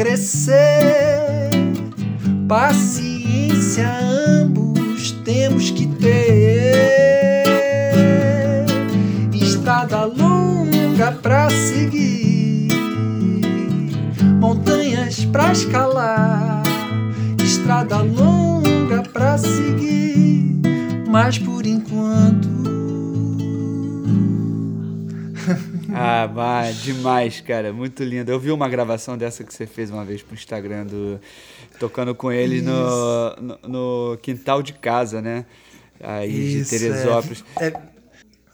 Crescer. 0.00 1.50
Paciência, 2.48 3.86
ambos 4.00 5.12
temos 5.26 5.70
que 5.70 5.86
ter. 5.86 7.44
Estrada 9.34 10.06
longa 10.06 11.12
pra 11.12 11.50
seguir, 11.50 12.68
montanhas 14.40 15.26
pra 15.26 15.52
escalar. 15.52 16.62
Estrada 17.44 17.98
longa 18.00 19.02
pra 19.12 19.36
seguir, 19.36 20.62
mas 21.10 21.38
por 21.38 21.66
enquanto. 21.66 22.39
Ah, 25.94 26.26
bah, 26.32 26.70
demais, 26.70 27.40
cara. 27.40 27.72
Muito 27.72 28.02
lindo. 28.02 28.30
Eu 28.30 28.38
vi 28.38 28.50
uma 28.50 28.68
gravação 28.68 29.16
dessa 29.16 29.44
que 29.44 29.52
você 29.52 29.66
fez 29.66 29.90
uma 29.90 30.04
vez 30.04 30.22
pro 30.22 30.34
Instagram 30.34 30.86
do 30.86 31.20
tocando 31.78 32.14
com 32.14 32.30
ele 32.30 32.60
no, 32.60 33.36
no, 33.36 33.58
no 33.68 34.18
quintal 34.18 34.62
de 34.62 34.74
casa, 34.74 35.22
né? 35.22 35.46
Aí 36.02 36.60
Isso, 36.60 36.74
de 36.74 36.78
Teresópolis. 36.78 37.44
É, 37.58 37.68
é, 37.68 37.82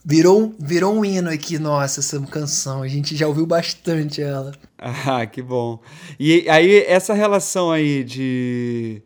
virou, 0.05 0.55
virou 0.59 0.94
um 0.94 1.05
hino 1.05 1.29
aqui, 1.29 1.59
nossa, 1.59 2.01
essa 2.01 2.20
canção. 2.27 2.83
A 2.83 2.88
gente 2.88 3.16
já 3.16 3.27
ouviu 3.27 3.46
bastante 3.46 4.22
ela. 4.22 4.53
Ah, 4.79 5.27
que 5.27 5.42
bom. 5.42 5.81
E 6.18 6.49
aí, 6.49 6.85
essa 6.87 7.14
relação 7.14 7.70
aí 7.70 8.05
de. 8.05 9.03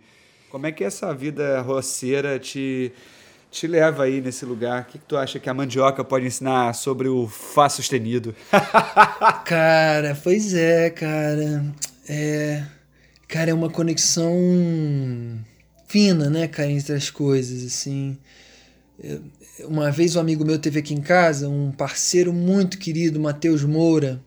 Como 0.51 0.67
é 0.67 0.73
que 0.73 0.83
essa 0.83 1.15
vida 1.15 1.61
roceira 1.61 2.39
te, 2.39 2.93
te 3.51 3.67
leva 3.67 4.05
aí 4.05 4.21
nesse 4.21 4.45
lugar? 4.45 4.83
O 4.83 4.85
que, 4.85 4.99
que 4.99 5.05
tu 5.05 5.17
acha 5.17 5.39
que 5.41 5.49
a 5.51 5.55
mandioca 5.55 6.05
pode 6.05 6.27
ensinar 6.27 6.73
sobre 6.75 7.09
o 7.09 7.27
Fá 7.27 7.69
sustenido? 7.69 8.35
Cara, 9.45 10.17
pois 10.23 10.55
é, 10.55 10.91
cara. 10.91 11.65
É, 12.09 12.63
cara, 13.29 13.51
é 13.51 13.55
uma 13.55 13.69
conexão 13.71 14.33
fina, 15.87 16.31
né, 16.31 16.47
cara, 16.49 16.71
entre 16.71 16.95
as 16.95 17.11
coisas, 17.11 17.65
assim. 17.65 18.17
Eu- 19.03 19.23
Uma 19.67 19.91
vez 19.91 20.17
um 20.17 20.21
amigo 20.21 20.45
meu 20.45 20.59
teve 20.59 20.79
aqui 20.79 20.95
em 20.95 21.01
casa, 21.03 21.49
um 21.49 21.71
parceiro 21.71 22.33
muito 22.33 22.79
querido, 22.79 23.21
Matheus 23.21 23.63
Moura, 23.63 24.19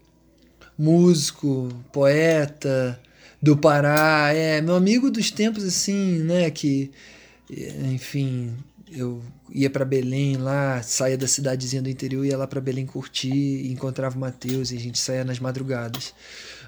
músico, 0.77 1.69
poeta 1.91 2.99
do 3.41 3.57
Pará, 3.57 4.31
é 4.33 4.61
meu 4.61 4.75
amigo 4.75 5.09
dos 5.09 5.31
tempos 5.31 5.63
assim, 5.63 6.19
né, 6.19 6.49
que 6.51 6.91
enfim, 7.91 8.53
eu 8.95 9.21
ia 9.49 9.69
para 9.69 9.83
Belém 9.83 10.37
lá, 10.37 10.81
saía 10.83 11.17
da 11.17 11.27
cidadezinha 11.27 11.81
do 11.81 11.89
interior, 11.89 12.25
ia 12.25 12.37
lá 12.37 12.47
para 12.47 12.61
Belém 12.61 12.85
curtir, 12.85 13.71
encontrava 13.71 14.15
o 14.15 14.19
Matheus 14.19 14.71
e 14.71 14.77
a 14.77 14.79
gente 14.79 14.99
saía 14.99 15.23
nas 15.23 15.39
madrugadas. 15.39 16.13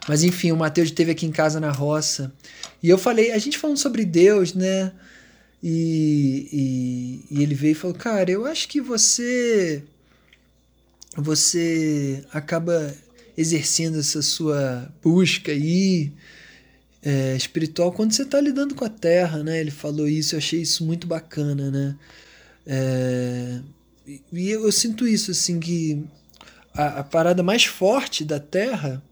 Mas 0.07 0.23
enfim, 0.23 0.51
o 0.51 0.57
Matheus 0.57 0.89
esteve 0.89 1.11
aqui 1.11 1.25
em 1.25 1.31
casa 1.31 1.59
na 1.59 1.71
roça 1.71 2.33
e 2.81 2.89
eu 2.89 2.97
falei, 2.97 3.31
a 3.31 3.37
gente 3.37 3.57
falando 3.57 3.77
sobre 3.77 4.05
Deus, 4.05 4.53
né? 4.53 4.91
E, 5.63 7.23
e, 7.31 7.35
e 7.37 7.43
ele 7.43 7.55
veio 7.55 7.71
e 7.71 7.75
falou, 7.75 7.95
cara, 7.95 8.29
eu 8.29 8.45
acho 8.45 8.67
que 8.67 8.81
você 8.81 9.83
você 11.17 12.23
acaba 12.31 12.93
exercendo 13.37 13.99
essa 13.99 14.21
sua 14.21 14.91
busca 15.01 15.51
aí 15.51 16.11
é, 17.05 17.35
espiritual 17.35 17.91
quando 17.91 18.13
você 18.13 18.23
está 18.23 18.41
lidando 18.41 18.73
com 18.75 18.83
a 18.83 18.89
terra, 18.89 19.43
né? 19.43 19.59
Ele 19.59 19.71
falou 19.71 20.07
isso, 20.07 20.33
eu 20.35 20.39
achei 20.39 20.61
isso 20.61 20.83
muito 20.83 21.05
bacana, 21.05 21.69
né? 21.69 21.95
É, 22.65 23.59
e- 24.07 24.49
eu, 24.49 24.65
eu 24.65 24.71
sinto 24.71 25.07
isso, 25.07 25.29
assim, 25.31 25.59
que 25.59 26.03
a, 26.73 26.99
a 27.01 27.03
parada 27.03 27.43
mais 27.43 27.65
forte 27.65 28.25
da 28.25 28.39
terra 28.39 29.03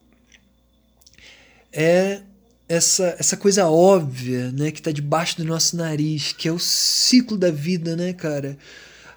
é 1.71 2.21
essa, 2.67 3.15
essa 3.19 3.37
coisa 3.37 3.67
óbvia, 3.67 4.51
né? 4.51 4.71
Que 4.71 4.79
está 4.79 4.91
debaixo 4.91 5.37
do 5.37 5.43
nosso 5.45 5.75
nariz, 5.77 6.31
que 6.33 6.47
é 6.47 6.51
o 6.51 6.59
ciclo 6.59 7.37
da 7.37 7.51
vida, 7.51 7.95
né, 7.95 8.13
cara? 8.13 8.57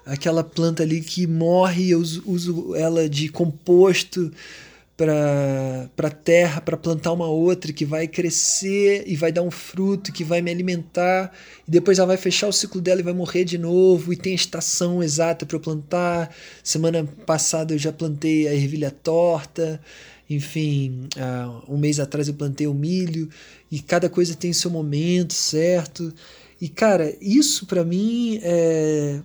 Aquela 0.05 0.43
planta 0.43 0.83
ali 0.83 1.01
que 1.01 1.25
morre, 1.27 1.89
eu 1.89 1.99
uso 1.99 2.75
ela 2.75 3.09
de 3.09 3.27
composto 3.29 4.31
para 4.97 5.89
para 5.95 6.09
terra 6.09 6.59
para 6.59 6.75
plantar 6.75 7.13
uma 7.13 7.27
outra 7.27 7.71
que 7.71 7.85
vai 7.85 8.07
crescer 8.07 9.03
e 9.05 9.15
vai 9.15 9.31
dar 9.31 9.43
um 9.43 9.51
fruto 9.51 10.11
que 10.11 10.23
vai 10.23 10.41
me 10.41 10.49
alimentar 10.49 11.31
e 11.67 11.71
depois 11.71 11.99
ela 11.99 12.07
vai 12.07 12.17
fechar 12.17 12.47
o 12.47 12.51
ciclo 12.51 12.81
dela 12.81 12.99
e 12.99 13.03
vai 13.03 13.13
morrer 13.13 13.43
de 13.45 13.59
novo 13.59 14.11
e 14.11 14.17
tem 14.17 14.33
a 14.33 14.35
estação 14.35 15.03
exata 15.03 15.45
para 15.45 15.55
eu 15.55 15.61
plantar. 15.61 16.35
Semana 16.63 17.07
passada 17.27 17.75
eu 17.75 17.77
já 17.77 17.93
plantei 17.93 18.47
a 18.47 18.53
ervilha 18.55 18.89
torta 18.89 19.79
enfim 20.27 21.07
ah, 21.15 21.61
um 21.69 21.77
mês 21.77 21.99
atrás 21.99 22.27
eu 22.27 22.33
plantei 22.33 22.65
o 22.65 22.73
milho 22.73 23.29
e 23.71 23.79
cada 23.79 24.09
coisa 24.09 24.35
tem 24.35 24.51
seu 24.51 24.71
momento 24.71 25.33
certo? 25.33 26.11
E 26.59 26.67
cara 26.67 27.15
isso 27.21 27.67
para 27.67 27.83
mim 27.83 28.39
é 28.41 29.19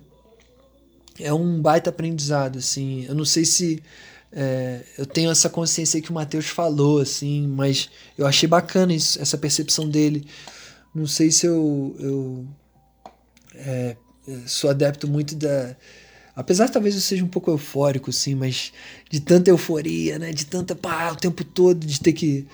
é 1.19 1.33
um 1.33 1.61
baita 1.61 1.89
aprendizado 1.89 2.59
assim. 2.59 3.05
Eu 3.07 3.15
não 3.15 3.25
sei 3.25 3.45
se 3.45 3.81
é, 4.35 4.81
eu 4.97 5.05
tenho 5.05 5.29
essa 5.29 5.47
consciência 5.47 6.01
que 6.01 6.09
o 6.09 6.13
Matheus 6.13 6.47
falou, 6.47 6.99
assim, 6.99 7.47
mas 7.47 7.89
eu 8.17 8.25
achei 8.25 8.49
bacana 8.49 8.93
isso, 8.93 9.21
essa 9.21 9.37
percepção 9.37 9.87
dele. 9.87 10.25
Não 10.93 11.05
sei 11.05 11.31
se 11.31 11.45
eu, 11.45 11.95
eu 11.99 12.47
é, 13.55 13.95
sou 14.45 14.69
adepto 14.69 15.07
muito 15.07 15.35
da. 15.35 15.75
Apesar 16.35 16.67
talvez 16.69 16.95
eu 16.95 17.01
seja 17.01 17.23
um 17.23 17.27
pouco 17.27 17.51
eufórico, 17.51 18.09
assim, 18.09 18.33
mas 18.33 18.73
de 19.09 19.19
tanta 19.19 19.51
euforia, 19.51 20.17
né? 20.17 20.31
De 20.31 20.45
tanta 20.45 20.75
pá, 20.75 21.11
o 21.11 21.15
tempo 21.15 21.43
todo, 21.43 21.85
de 21.85 21.99
ter 21.99 22.13
que 22.13 22.47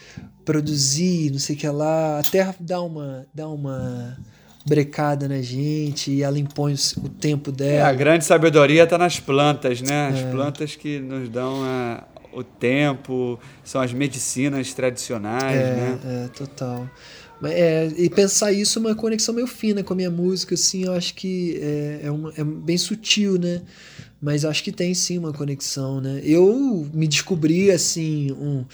produzir, 0.44 1.32
não 1.32 1.39
sei 1.39 1.56
o 1.56 1.60
que 1.60 1.68
lá. 1.70 2.20
A 2.20 2.24
Terra 2.24 2.54
dá 2.60 2.82
uma, 2.82 3.26
dá 3.34 3.48
uma 3.48 4.18
brecada 4.69 5.27
na 5.27 5.41
gente 5.41 6.12
e 6.12 6.21
ela 6.23 6.38
impõe 6.39 6.75
o, 6.97 7.10
tempo 7.10 7.49
É, 7.49 7.53
dela. 7.53 7.89
a 7.89 7.93
grande 7.93 8.23
sabedoria 8.23 8.84
está 8.84 8.97
nas 8.97 9.19
plantas, 9.19 9.82
né? 9.82 10.08
As 10.10 10.21
plantas 10.32 10.75
que 10.75 10.99
nos 10.99 11.27
dão 11.27 11.63
a- 11.63 12.03
o 12.32 12.43
tempo, 12.43 13.39
são 13.63 13.82
as 13.82 13.91
medicinas 13.91 14.71
tradicionais, 14.73 15.58
É, 15.58 15.75
né? 15.75 15.99
é, 16.05 16.27
total. 16.29 16.88
É, 17.43 17.89
e 17.97 18.10
pensar 18.10 18.51
isso 18.51 18.77
é 18.77 18.82
uma 18.82 18.95
conexão 18.95 19.34
meio 19.34 19.47
fina 19.47 19.82
com 19.82 19.93
a 19.93 19.95
minha 19.95 20.12
música, 20.12 20.53
assim, 20.55 20.84
eu 20.86 20.93
acho 20.93 21.15
que 21.15 21.58
é, 21.62 22.01
é, 22.03 22.12
uma- 22.12 22.32
é 22.38 22.43
bem 22.43 22.77
sutil, 22.77 23.39
né? 23.39 23.62
Mas 24.21 24.43
acho 24.43 24.62
que 24.63 24.71
tem 24.71 24.93
sim 24.93 25.17
uma 25.17 25.32
conexão, 25.32 26.01
né? 26.01 26.21
Eu 26.23 26.86
me 26.93 27.08
descobri, 27.08 27.71
assim, 27.71 28.32
um, 28.34 28.65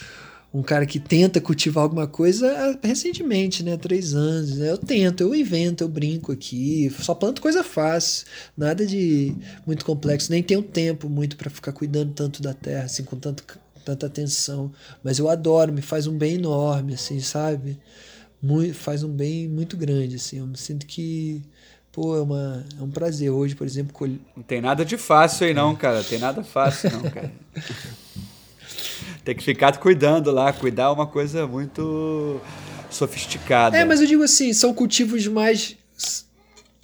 um 0.56 0.64
cara 0.64 0.86
que 0.86 1.02
tenta 1.02 1.42
cultivar 1.42 1.84
alguma 1.84 2.08
coisa 2.08 2.80
recentemente, 2.82 3.62
né? 3.62 3.76
Três 3.76 4.14
anos. 4.14 4.58
Né? 4.58 4.72
Eu 4.72 4.78
tento, 4.78 5.20
eu 5.20 5.36
invento, 5.36 5.84
eu 5.84 5.90
brinco 5.90 6.32
aqui, 6.32 6.90
só 6.98 7.14
planto 7.14 7.42
coisa 7.42 7.62
fácil, 7.62 8.26
nada 8.58 8.86
de 8.86 9.36
muito 9.68 9.84
complexo, 9.84 10.32
nem 10.32 10.42
tenho 10.42 10.64
tempo 10.64 11.10
muito 11.10 11.36
para 11.36 11.50
ficar 11.50 11.74
cuidando 11.74 12.14
tanto 12.14 12.42
da 12.42 12.54
terra, 12.54 12.86
assim, 12.86 13.04
com 13.04 13.18
tanto, 13.18 13.44
tanta 13.84 14.06
atenção. 14.06 14.72
Mas 15.04 15.20
eu 15.20 15.30
adoro, 15.30 15.74
me 15.74 15.82
faz 15.82 16.08
um 16.08 16.18
bem 16.18 16.36
enorme, 16.36 16.94
assim, 16.94 17.20
sabe? 17.20 17.78
Muito, 18.42 18.76
faz 18.76 19.04
um 19.04 19.12
bem 19.12 19.50
muito 19.50 19.76
grande, 19.76 20.16
assim. 20.16 20.38
Eu 20.38 20.48
me 20.48 20.58
sinto 20.58 20.86
que, 20.86 21.44
pô, 21.92 22.16
é, 22.16 22.22
uma, 22.22 22.66
é 22.80 22.82
um 22.82 22.90
prazer. 22.90 23.30
Hoje, 23.30 23.56
por 23.56 23.68
exemplo, 23.68 23.92
colher. 23.92 24.20
Não 24.38 24.44
tem 24.44 24.62
nada 24.62 24.86
de 24.86 24.96
fácil 24.96 25.48
aí 25.48 25.54
não, 25.54 25.76
cara. 25.76 26.02
Tem 26.02 26.18
nada 26.18 26.46
fácil 26.46 26.92
não, 26.92 27.02
cara. 27.12 27.30
tem 29.24 29.36
que 29.36 29.44
ficar 29.44 29.76
cuidando 29.78 30.32
lá. 30.32 30.54
Cuidar 30.54 30.84
é 30.84 30.90
uma 30.90 31.08
coisa 31.08 31.48
muito 31.48 32.40
sofisticada. 32.90 33.78
É, 33.78 33.84
mas 33.84 34.00
eu 34.02 34.08
digo 34.08 34.24
assim, 34.24 34.54
são 34.54 34.74
cultivos 34.74 35.28
mais. 35.28 35.76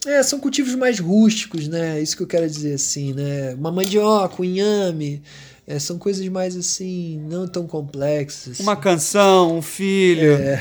É, 0.05 0.23
são 0.23 0.39
cultivos 0.39 0.73
mais 0.73 0.99
rústicos, 0.99 1.67
né? 1.67 2.01
Isso 2.01 2.17
que 2.17 2.23
eu 2.23 2.27
quero 2.27 2.47
dizer, 2.47 2.73
assim, 2.73 3.13
né? 3.13 3.53
Uma 3.53 3.71
mandioca, 3.71 4.41
um 4.41 4.45
inhame, 4.45 5.21
É, 5.67 5.77
são 5.77 5.99
coisas 5.99 6.27
mais 6.27 6.57
assim, 6.57 7.23
não 7.29 7.47
tão 7.47 7.67
complexas. 7.67 8.59
Uma 8.59 8.75
canção, 8.75 9.55
um 9.55 9.61
filho. 9.61 10.33
É, 10.33 10.59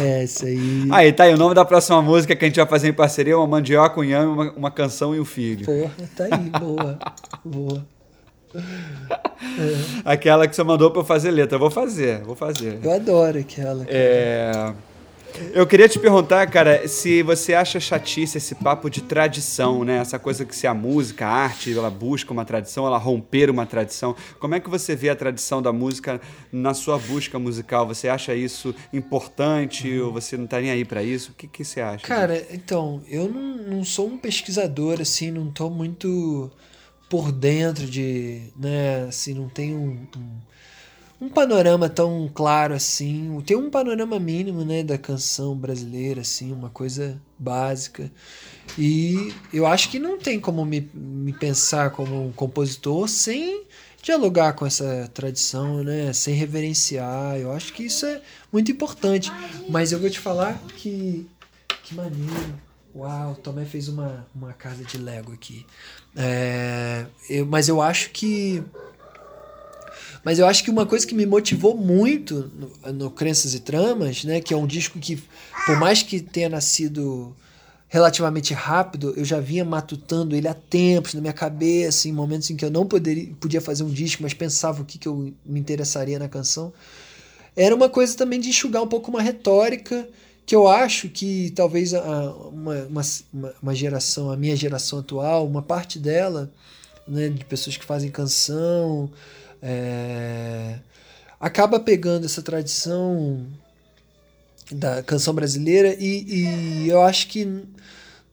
é 0.20 0.24
isso 0.24 0.46
aí. 0.46 0.88
Aí, 0.92 1.12
tá 1.12 1.24
aí 1.24 1.34
o 1.34 1.36
nome 1.36 1.54
da 1.54 1.64
próxima 1.64 2.00
música 2.00 2.34
que 2.36 2.44
a 2.44 2.48
gente 2.48 2.56
vai 2.56 2.66
fazer 2.66 2.88
em 2.88 2.92
parceria: 2.92 3.36
uma 3.36 3.46
mandioca, 3.46 4.00
um 4.00 4.04
inhame, 4.04 4.32
uma, 4.32 4.52
uma 4.52 4.70
canção 4.70 5.14
e 5.14 5.20
um 5.20 5.24
filho. 5.24 5.66
Porra, 5.66 6.10
tá 6.16 6.24
aí, 6.24 6.60
boa. 6.60 6.98
boa. 7.44 7.84
Aquela 10.04 10.46
que 10.46 10.54
você 10.54 10.62
mandou 10.62 10.90
pra 10.90 11.00
eu 11.00 11.04
fazer 11.04 11.30
letra. 11.30 11.56
Eu 11.56 11.60
vou 11.60 11.70
fazer, 11.70 12.22
vou 12.22 12.36
fazer. 12.36 12.78
Eu 12.82 12.92
adoro 12.92 13.38
aquela. 13.38 13.84
É. 13.88 14.72
Eu 15.54 15.66
queria 15.66 15.88
te 15.88 15.98
perguntar, 15.98 16.46
cara, 16.48 16.86
se 16.86 17.22
você 17.22 17.54
acha 17.54 17.80
chatice 17.80 18.36
esse 18.36 18.54
papo 18.54 18.90
de 18.90 19.00
tradição, 19.02 19.82
né? 19.82 19.96
Essa 19.96 20.18
coisa 20.18 20.44
que 20.44 20.54
se 20.54 20.66
a 20.66 20.74
música, 20.74 21.26
a 21.26 21.30
arte, 21.30 21.76
ela 21.76 21.90
busca 21.90 22.32
uma 22.32 22.44
tradição, 22.44 22.86
ela 22.86 22.98
romper 22.98 23.48
uma 23.48 23.64
tradição. 23.64 24.14
Como 24.38 24.54
é 24.54 24.60
que 24.60 24.68
você 24.68 24.94
vê 24.94 25.08
a 25.08 25.16
tradição 25.16 25.62
da 25.62 25.72
música 25.72 26.20
na 26.52 26.74
sua 26.74 26.98
busca 26.98 27.38
musical? 27.38 27.86
Você 27.86 28.08
acha 28.08 28.34
isso 28.34 28.74
importante 28.92 29.98
ou 29.98 30.12
você 30.12 30.36
não 30.36 30.46
tá 30.46 30.60
nem 30.60 30.70
aí 30.70 30.84
pra 30.84 31.02
isso? 31.02 31.32
O 31.32 31.34
que, 31.34 31.46
que 31.46 31.64
você 31.64 31.80
acha? 31.80 32.06
Cara, 32.06 32.46
então, 32.50 33.02
eu 33.08 33.28
não, 33.28 33.76
não 33.76 33.84
sou 33.84 34.08
um 34.08 34.18
pesquisador, 34.18 35.00
assim, 35.00 35.30
não 35.30 35.50
tô 35.50 35.70
muito 35.70 36.50
por 37.12 37.30
dentro 37.30 37.84
de, 37.84 38.40
né, 38.56 39.04
assim, 39.06 39.34
não 39.34 39.46
tenho 39.46 39.76
um, 39.76 40.08
um, 40.16 41.26
um 41.26 41.28
panorama 41.28 41.86
tão 41.86 42.26
claro 42.32 42.72
assim. 42.72 43.38
Tem 43.44 43.54
um 43.54 43.68
panorama 43.68 44.18
mínimo, 44.18 44.64
né, 44.64 44.82
da 44.82 44.96
canção 44.96 45.54
brasileira, 45.54 46.22
assim, 46.22 46.50
uma 46.50 46.70
coisa 46.70 47.20
básica. 47.38 48.10
E 48.78 49.30
eu 49.52 49.66
acho 49.66 49.90
que 49.90 49.98
não 49.98 50.16
tem 50.16 50.40
como 50.40 50.64
me, 50.64 50.90
me 50.94 51.34
pensar 51.34 51.90
como 51.90 52.28
um 52.28 52.32
compositor 52.32 53.06
sem 53.06 53.64
dialogar 54.02 54.54
com 54.54 54.64
essa 54.64 55.10
tradição, 55.12 55.84
né, 55.84 56.14
sem 56.14 56.32
reverenciar. 56.34 57.36
Eu 57.36 57.52
acho 57.52 57.74
que 57.74 57.82
isso 57.82 58.06
é 58.06 58.22
muito 58.50 58.72
importante. 58.72 59.30
Mas 59.68 59.92
eu 59.92 59.98
vou 59.98 60.08
te 60.08 60.18
falar 60.18 60.58
que 60.78 61.28
que 61.82 61.94
maneiro. 61.94 62.58
Uau, 62.94 63.34
Tomé 63.34 63.64
fez 63.64 63.88
uma, 63.88 64.26
uma 64.34 64.52
casa 64.52 64.82
de 64.82 64.98
Lego 64.98 65.32
aqui. 65.32 65.66
É, 66.16 67.06
eu- 67.28 67.46
mas 67.46 67.68
eu 67.68 67.80
acho 67.80 68.10
que. 68.10 68.62
Mas 70.24 70.38
eu 70.38 70.46
acho 70.46 70.62
que 70.62 70.70
uma 70.70 70.86
coisa 70.86 71.06
que 71.06 71.14
me 71.14 71.26
motivou 71.26 71.76
muito 71.76 72.50
no, 72.84 72.92
no 72.92 73.10
Crenças 73.10 73.54
e 73.54 73.60
Tramas, 73.60 74.24
né? 74.24 74.40
Que 74.40 74.54
é 74.54 74.56
um 74.56 74.66
disco 74.66 74.98
que, 74.98 75.20
por 75.66 75.78
mais 75.78 76.02
que 76.02 76.20
tenha 76.20 76.48
nascido 76.48 77.34
relativamente 77.88 78.54
rápido, 78.54 79.12
eu 79.16 79.24
já 79.24 79.38
vinha 79.40 79.64
matutando 79.64 80.34
ele 80.34 80.48
há 80.48 80.54
tempos 80.54 81.12
na 81.14 81.20
minha 81.20 81.32
cabeça, 81.32 82.08
em 82.08 82.12
momentos 82.12 82.48
em 82.50 82.56
que 82.56 82.64
eu 82.64 82.70
não 82.70 82.86
poderia, 82.86 83.28
podia 83.38 83.60
fazer 83.60 83.82
um 83.82 83.90
disco, 83.90 84.22
mas 84.22 84.32
pensava 84.32 84.80
o 84.80 84.84
que, 84.84 84.96
que 84.96 85.06
eu 85.08 85.32
me 85.44 85.60
interessaria 85.60 86.18
na 86.18 86.28
canção 86.28 86.72
era 87.54 87.74
uma 87.74 87.88
coisa 87.88 88.16
também 88.16 88.40
de 88.40 88.48
enxugar 88.48 88.82
um 88.82 88.86
pouco 88.86 89.10
uma 89.10 89.20
retórica 89.20 90.08
que 90.46 90.54
eu 90.54 90.68
acho 90.68 91.08
que 91.08 91.50
talvez 91.54 91.94
a, 91.94 92.32
uma, 92.48 92.74
uma, 92.84 93.02
uma- 93.62 93.74
geração, 93.74 94.30
a 94.30 94.36
minha 94.36 94.56
geração 94.56 94.98
atual, 94.98 95.46
uma 95.46 95.62
parte 95.62 95.98
dela, 95.98 96.50
né, 97.06 97.28
de 97.28 97.44
pessoas 97.44 97.76
que 97.76 97.84
fazem 97.84 98.10
canção, 98.10 99.10
é, 99.62 100.78
acaba 101.40 101.80
pegando 101.80 102.26
essa 102.26 102.42
tradição 102.42 103.46
da 104.70 105.02
canção 105.02 105.34
brasileira 105.34 105.94
e, 105.98 106.84
e 106.84 106.88
eu 106.88 107.02
acho 107.02 107.28
que 107.28 107.46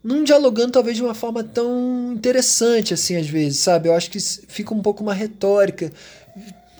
não 0.03 0.23
dialogando 0.23 0.71
talvez 0.73 0.97
de 0.97 1.03
uma 1.03 1.13
forma 1.15 1.43
tão 1.43 2.13
interessante 2.13 2.93
assim 2.93 3.15
às 3.17 3.27
vezes, 3.27 3.59
sabe? 3.59 3.89
Eu 3.89 3.93
acho 3.95 4.09
que 4.11 4.19
fica 4.19 4.73
um 4.73 4.81
pouco 4.81 5.03
uma 5.03 5.13
retórica 5.13 5.91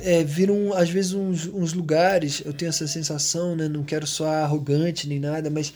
é, 0.02 0.24
viram 0.24 0.74
às 0.74 0.90
vezes 0.90 1.14
uns, 1.14 1.46
uns 1.48 1.74
lugares, 1.74 2.42
eu 2.46 2.54
tenho 2.54 2.70
essa 2.70 2.88
sensação, 2.88 3.56
né? 3.56 3.68
Não 3.68 3.84
quero 3.84 4.08
soar 4.08 4.44
arrogante 4.44 5.08
nem 5.08 5.20
nada, 5.20 5.50
mas 5.50 5.74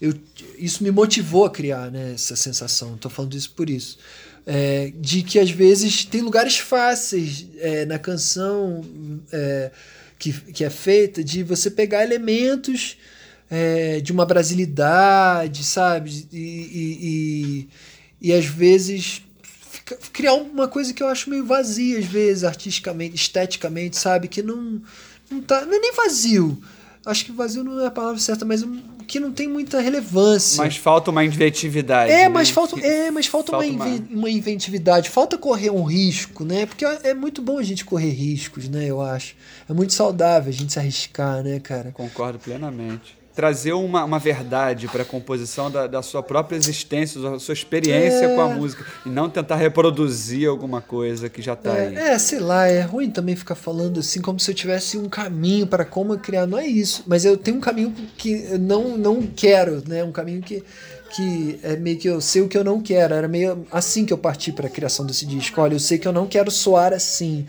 eu, 0.00 0.14
isso 0.58 0.82
me 0.82 0.90
motivou 0.90 1.44
a 1.44 1.50
criar 1.50 1.90
né, 1.90 2.12
essa 2.14 2.36
sensação. 2.36 2.94
Estou 2.94 3.10
falando 3.10 3.34
isso 3.34 3.50
por 3.52 3.70
isso. 3.70 3.98
É, 4.46 4.92
de 5.00 5.22
que 5.22 5.38
às 5.38 5.50
vezes 5.50 6.04
tem 6.04 6.20
lugares 6.20 6.58
fáceis 6.58 7.46
é, 7.58 7.86
na 7.86 7.98
canção 7.98 8.84
é, 9.32 9.70
que, 10.18 10.32
que 10.32 10.64
é 10.64 10.70
feita 10.70 11.24
de 11.24 11.42
você 11.42 11.70
pegar 11.70 12.02
elementos 12.04 12.98
é, 13.50 14.00
de 14.00 14.12
uma 14.12 14.26
brasilidade, 14.26 15.64
sabe? 15.64 16.26
E, 16.32 16.38
e, 16.38 16.98
e, 17.00 18.28
e 18.28 18.32
às 18.32 18.44
vezes 18.44 19.23
criar 20.12 20.34
uma 20.34 20.66
coisa 20.68 20.92
que 20.94 21.02
eu 21.02 21.08
acho 21.08 21.28
meio 21.30 21.44
vazia, 21.44 21.98
às 21.98 22.04
vezes, 22.06 22.44
artisticamente, 22.44 23.14
esteticamente, 23.16 23.96
sabe? 23.96 24.28
Que 24.28 24.42
não, 24.42 24.80
não 25.30 25.40
tá. 25.42 25.64
Não 25.64 25.74
é 25.74 25.78
nem 25.78 25.92
vazio. 25.92 26.58
Acho 27.06 27.26
que 27.26 27.32
vazio 27.32 27.62
não 27.62 27.78
é 27.80 27.86
a 27.86 27.90
palavra 27.90 28.18
certa, 28.18 28.46
mas 28.46 28.62
um- 28.62 28.80
que 29.06 29.20
não 29.20 29.30
tem 29.30 29.46
muita 29.46 29.78
relevância. 29.78 30.56
Mas 30.56 30.78
falta 30.78 31.10
uma 31.10 31.22
inventividade. 31.22 32.10
É, 32.10 32.22
né? 32.22 32.28
mas 32.30 32.48
falta, 32.48 32.80
é, 32.80 33.10
mas 33.10 33.26
falta, 33.26 33.50
falta 33.52 33.66
uma, 33.66 33.86
inven- 33.86 34.08
uma 34.10 34.30
inventividade, 34.30 35.10
falta 35.10 35.36
correr 35.36 35.68
um 35.68 35.82
risco, 35.84 36.42
né? 36.46 36.64
Porque 36.64 36.82
é 36.82 36.98
é 37.10 37.14
muito 37.14 37.42
bom 37.42 37.58
a 37.58 37.62
gente 37.62 37.84
correr 37.84 38.08
riscos, 38.10 38.66
né? 38.70 38.86
Eu 38.88 39.02
acho. 39.02 39.36
É 39.68 39.74
muito 39.74 39.92
saudável 39.92 40.48
a 40.48 40.52
gente 40.56 40.72
se 40.72 40.78
arriscar, 40.78 41.42
né, 41.42 41.60
cara? 41.60 41.90
Concordo 41.92 42.38
plenamente. 42.38 43.14
Trazer 43.34 43.72
uma, 43.72 44.04
uma 44.04 44.18
verdade 44.18 44.86
para 44.86 45.02
a 45.02 45.04
composição 45.04 45.68
da, 45.70 45.86
da 45.88 46.02
sua 46.02 46.22
própria 46.22 46.56
existência, 46.56 47.20
da 47.20 47.38
sua 47.38 47.52
experiência 47.52 48.26
É. 48.26 48.34
com 48.34 48.40
a 48.40 48.48
música. 48.48 48.86
E 49.04 49.08
não 49.08 49.28
tentar 49.28 49.56
reproduzir 49.56 50.48
alguma 50.48 50.80
coisa 50.80 51.28
que 51.28 51.42
já 51.42 51.54
está 51.54 51.72
aí. 51.72 51.96
É, 51.96 52.12
é, 52.12 52.18
sei 52.18 52.38
lá, 52.38 52.68
é 52.68 52.82
ruim 52.82 53.10
também 53.10 53.34
ficar 53.34 53.56
falando 53.56 53.98
assim 53.98 54.20
como 54.20 54.38
se 54.38 54.50
eu 54.50 54.54
tivesse 54.54 54.96
um 54.96 55.08
caminho 55.08 55.66
para 55.66 55.84
como 55.84 56.16
criar. 56.16 56.46
Não 56.46 56.58
é 56.58 56.66
isso, 56.66 57.02
mas 57.06 57.24
eu 57.24 57.36
tenho 57.36 57.56
um 57.56 57.60
caminho 57.60 57.92
que 58.16 58.46
eu 58.50 58.58
não, 58.58 58.96
não 58.96 59.22
quero, 59.22 59.82
né? 59.88 60.04
Um 60.04 60.12
caminho 60.12 60.40
que, 60.40 60.62
que 61.14 61.58
é 61.62 61.76
meio 61.76 61.96
que 61.98 62.08
eu 62.08 62.20
sei 62.20 62.42
o 62.42 62.48
que 62.48 62.56
eu 62.58 62.64
não 62.64 62.80
quero. 62.80 63.14
Era 63.14 63.28
meio 63.28 63.66
assim 63.70 64.04
que 64.04 64.12
eu 64.12 64.18
parti 64.18 64.52
para 64.52 64.66
a 64.66 64.70
criação 64.70 65.06
desse 65.06 65.24
disco. 65.26 65.60
Olha, 65.60 65.74
eu 65.74 65.80
sei 65.80 65.98
que 65.98 66.08
eu 66.08 66.12
não 66.12 66.26
quero 66.26 66.50
soar 66.50 66.92
assim. 66.92 67.46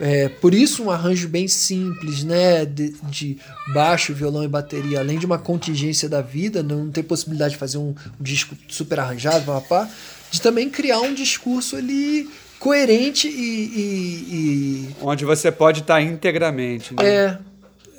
É, 0.00 0.28
por 0.28 0.54
isso 0.54 0.84
um 0.84 0.90
arranjo 0.90 1.28
bem 1.28 1.48
simples, 1.48 2.22
né? 2.22 2.64
De, 2.64 2.94
de 3.10 3.36
baixo, 3.74 4.14
violão 4.14 4.44
e 4.44 4.48
bateria, 4.48 5.00
além 5.00 5.18
de 5.18 5.26
uma 5.26 5.38
contingência 5.38 6.08
da 6.08 6.22
vida, 6.22 6.62
não 6.62 6.90
ter 6.90 7.02
possibilidade 7.02 7.54
de 7.54 7.58
fazer 7.58 7.78
um, 7.78 7.88
um 8.20 8.22
disco 8.22 8.56
super 8.68 9.00
arranjado, 9.00 9.44
pá, 9.44 9.60
pá, 9.60 9.86
pá, 9.86 9.90
de 10.30 10.40
também 10.40 10.70
criar 10.70 11.00
um 11.00 11.12
discurso 11.14 11.74
ali 11.74 12.28
coerente 12.60 13.26
e. 13.28 14.88
e- 14.88 14.88
Onde 15.02 15.24
você 15.24 15.50
pode 15.50 15.80
estar 15.80 16.00
integramente. 16.00 16.92
e- 16.94 16.96
Né? 16.96 17.04
é, 17.04 17.38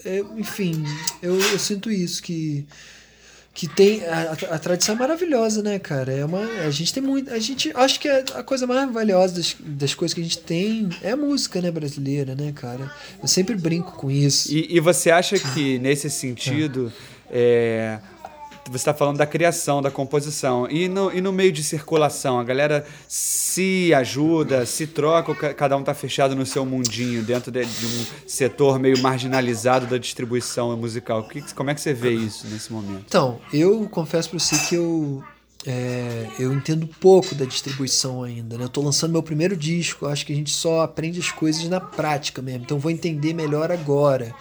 é, 0.05 0.23
enfim, 0.37 0.83
eu, 1.21 1.35
eu 1.39 1.59
sinto 1.59 1.91
isso, 1.91 2.21
que. 2.23 2.65
Que 3.59 3.67
tem. 3.67 4.05
A, 4.05 4.37
a 4.51 4.57
tradição 4.57 4.95
é 4.95 4.97
maravilhosa, 4.97 5.61
né, 5.61 5.77
cara? 5.79 6.13
É 6.13 6.23
uma, 6.23 6.45
a 6.65 6.71
gente 6.71 6.93
tem 6.93 7.03
muito. 7.03 7.29
A 7.29 7.39
gente. 7.39 7.69
Acho 7.75 7.99
que 7.99 8.07
é 8.07 8.23
a 8.35 8.41
coisa 8.41 8.65
mais 8.65 8.89
valiosa 8.89 9.35
das, 9.35 9.53
das 9.59 9.93
coisas 9.93 10.15
que 10.15 10.21
a 10.21 10.23
gente 10.23 10.37
tem 10.37 10.87
é 11.01 11.11
a 11.11 11.17
música, 11.17 11.59
né, 11.59 11.69
brasileira, 11.69 12.35
né, 12.35 12.53
cara? 12.55 12.89
Eu 13.21 13.27
sempre 13.27 13.57
brinco 13.57 13.91
com 13.97 14.09
isso. 14.09 14.49
E, 14.49 14.77
e 14.77 14.79
você 14.79 15.11
acha 15.11 15.37
que, 15.37 15.77
nesse 15.77 16.09
sentido, 16.09 16.89
é, 17.29 17.99
você 18.69 18.77
está 18.77 18.93
falando 18.93 19.17
da 19.17 19.25
criação, 19.25 19.81
da 19.81 19.91
composição, 19.91 20.67
e 20.69 20.87
no, 20.87 21.11
e 21.13 21.19
no 21.21 21.31
meio 21.31 21.51
de 21.51 21.63
circulação, 21.63 22.39
a 22.39 22.43
galera 22.43 22.85
se 23.07 23.93
ajuda, 23.93 24.65
se 24.65 24.87
troca, 24.87 25.31
ou 25.31 25.35
ca- 25.37 25.53
cada 25.53 25.75
um 25.75 25.81
está 25.81 25.93
fechado 25.93 26.35
no 26.35 26.45
seu 26.45 26.65
mundinho, 26.65 27.21
dentro 27.23 27.51
de, 27.51 27.65
de 27.65 27.85
um 27.85 28.05
setor 28.27 28.79
meio 28.79 28.99
marginalizado 29.01 29.85
da 29.87 29.97
distribuição 29.97 30.75
musical? 30.77 31.27
Que- 31.27 31.41
como 31.53 31.69
é 31.69 31.75
que 31.75 31.81
você 31.81 31.93
vê 31.93 32.11
isso 32.13 32.47
nesse 32.47 32.71
momento? 32.71 33.03
Então, 33.07 33.39
eu 33.51 33.87
confesso 33.89 34.29
pra 34.29 34.39
você 34.39 34.57
que 34.67 34.75
eu, 34.75 35.23
é, 35.65 36.27
eu 36.39 36.53
entendo 36.53 36.87
pouco 36.99 37.35
da 37.35 37.45
distribuição 37.45 38.23
ainda. 38.23 38.57
Né? 38.57 38.63
Eu 38.63 38.69
tô 38.69 38.81
lançando 38.81 39.11
meu 39.11 39.23
primeiro 39.23 39.57
disco, 39.57 40.05
acho 40.05 40.25
que 40.25 40.31
a 40.33 40.35
gente 40.35 40.51
só 40.51 40.81
aprende 40.81 41.19
as 41.19 41.31
coisas 41.31 41.67
na 41.67 41.79
prática 41.81 42.41
mesmo, 42.41 42.63
então 42.63 42.79
vou 42.79 42.91
entender 42.91 43.33
melhor 43.33 43.71
agora. 43.71 44.33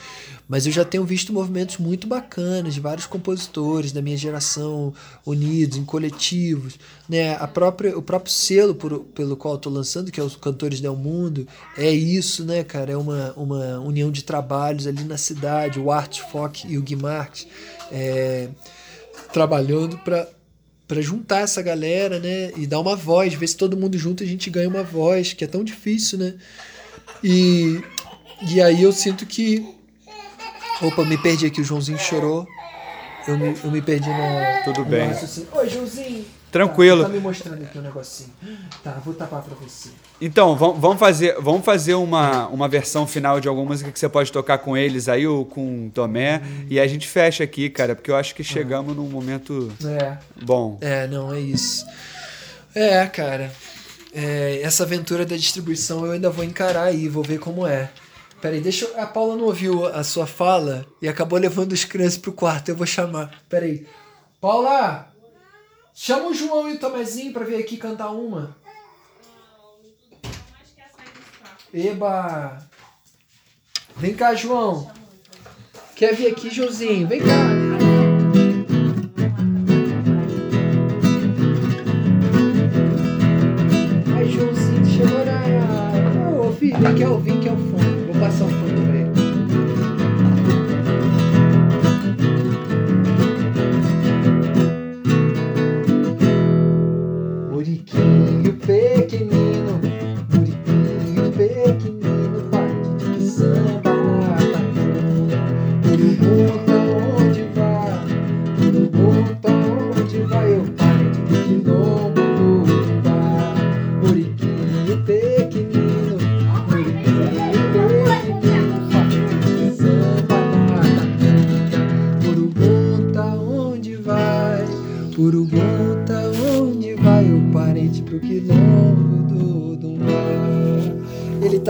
Mas 0.49 0.65
eu 0.65 0.73
já 0.73 0.83
tenho 0.85 1.05
visto 1.05 1.31
movimentos 1.33 1.77
muito 1.77 2.07
bacanas 2.07 2.73
de 2.73 2.81
vários 2.81 3.05
compositores 3.07 3.93
da 3.93 4.01
minha 4.01 4.17
geração 4.17 4.95
unidos 5.27 5.77
em 5.77 5.85
coletivos, 5.85 6.79
né? 7.09 7.35
A 7.37 7.47
própria, 7.47 7.97
o 7.99 8.01
próprio 8.03 8.33
selo 8.33 8.75
por- 8.75 9.01
pelo 9.15 9.37
qual 9.37 9.59
tô 9.59 9.69
lançando, 9.69 10.11
que 10.11 10.19
é 10.19 10.23
os 10.23 10.37
Cantores 10.37 10.81
Del 10.81 10.97
Mundo, 10.97 11.47
é 11.77 11.91
isso, 11.91 12.45
né, 12.45 12.65
cara? 12.65 12.93
É 12.93 12.97
uma, 12.97 13.33
uma 13.37 13.79
união 13.81 14.11
de 14.11 14.25
trabalhos 14.25 14.87
ali 14.87 15.05
na 15.05 15.19
cidade, 15.19 15.79
o 15.79 15.91
Art 15.93 16.21
Fock 16.33 16.67
e 16.67 16.79
o 16.79 16.83
Gui 16.83 16.97
Marques, 16.97 17.47
é, 17.93 18.49
trabalhando 19.33 19.99
para 19.99 20.29
para 20.87 21.03
juntar 21.03 21.41
essa 21.41 21.61
galera, 21.61 22.19
né, 22.19 22.51
e 22.57 22.67
dar 22.67 22.81
uma 22.81 22.97
voz, 22.97 23.35
ver 23.35 23.47
se 23.47 23.55
todo 23.59 23.77
mundo 23.77 23.99
junto 23.99 24.23
a 24.23 24.27
gente 24.27 24.49
ganha 24.49 24.71
uma 24.71 24.83
voz, 24.83 25.35
que 25.35 25.45
é 25.45 25.47
tão 25.47 25.63
difícil, 25.63 26.17
né? 26.19 26.35
E 27.23 27.83
e 28.51 28.63
aí 28.63 28.83
eu 28.83 28.93
sinto 28.93 29.27
que 29.27 29.67
opa, 30.83 31.05
me 31.05 31.19
perdi 31.19 31.47
aqui, 31.47 31.61
o 31.61 31.65
Joãozinho 31.65 31.99
chorou. 31.99 32.47
eu 33.27 33.37
me, 33.39 33.57
eu 33.63 33.71
me 33.71 33.83
perdi 33.83 34.09
no. 34.09 34.65
Tudo 34.65 34.81
no 34.81 34.87
bem. 34.87 35.09
raciocínio. 35.09 35.49
Oi, 35.53 35.69
Joãozinho. 35.69 36.25
Tranquilo. 36.51 37.03
Tá, 37.03 37.09
tá 37.09 37.15
me 37.15 37.21
mostrando 37.21 37.63
aqui 37.63 37.79
um 37.79 37.83
negocinho. 37.83 38.31
Tá, 38.83 38.93
vou 39.05 39.13
tapar 39.13 39.43
pra 39.43 39.55
você. 39.55 39.91
Então, 40.19 40.57
vam- 40.57 40.73
vamos 40.73 40.99
fazer, 40.99 41.37
vamos 41.41 41.63
fazer 41.63 41.93
uma, 41.95 42.49
uma 42.49 42.67
versão 42.67 43.07
final 43.07 43.39
de 43.39 43.47
alguma 43.49 43.67
música 43.69 43.93
que 43.93 43.99
você 43.99 44.09
pode 44.09 44.33
tocar 44.33 44.57
com 44.57 44.75
eles 44.75 45.11
aí, 45.11 45.27
ou 45.27 45.45
com 45.45 45.89
o 45.89 45.91
Tomé, 45.91 46.41
e 46.71 46.81
a 46.81 46.87
gente 46.87 47.07
fecha 47.07 47.45
aqui, 47.45 47.69
cara, 47.69 47.95
porque 47.95 48.11
eu 48.11 48.17
acho 48.17 48.35
que 48.35 48.43
chegamos 48.43 48.97
num 48.97 49.11
momento 49.11 49.71
É. 49.85 50.17
bom. 50.43 50.79
É, 50.81 51.07
não, 51.07 51.35
é 51.35 51.39
isso. 51.39 51.85
É, 52.75 53.05
cara. 53.07 53.53
É, 54.15 54.61
essa 54.63 54.85
aventura 54.85 55.27
da 55.27 55.37
distribuição 55.37 56.07
eu 56.07 56.13
ainda 56.13 56.31
vou 56.31 56.43
encarar 56.43 56.85
aí, 56.85 57.09
vou 57.11 57.23
ver 57.23 57.39
como 57.39 57.67
é. 57.67 57.91
Peraí, 58.41 58.61
deixa 58.61 58.85
eu. 58.85 59.01
A 59.01 59.07
Paula 59.07 59.37
não 59.37 59.45
ouviu 59.45 59.87
a 59.87 60.05
sua 60.05 60.27
fala 60.27 60.87
e 61.03 61.09
acabou 61.09 61.39
levando 61.39 61.73
os 61.73 61.85
crianças 61.85 62.19
pro 62.19 62.33
quarto. 62.33 62.69
Eu 62.69 62.77
vou 62.77 62.87
chamar. 62.87 63.43
Peraí. 63.49 63.87
Paula! 64.41 65.13
Chama 65.93 66.29
o 66.29 66.35
João 66.35 66.71
e 66.71 66.75
o 66.75 66.79
Tomezinho 66.79 67.33
pra 67.33 67.45
vir 67.45 67.57
aqui 67.57 67.77
cantar 67.77 68.11
uma. 68.11 68.57
Eba! 71.75 72.59
Vem 73.97 74.15
cá, 74.15 74.35
João. 74.35 74.91
Quer 75.97 76.15
vir 76.15 76.29
aqui, 76.29 76.49
Joãozinho? 76.51 77.09
Vem 77.09 77.21
cá. 77.21 77.69
Quer 86.97 87.09
ouvir, 87.09 87.39
quer 87.41 87.53
o 87.53 87.57
fone. 87.57 87.78
Vou 88.19 88.27
passar 88.27 88.98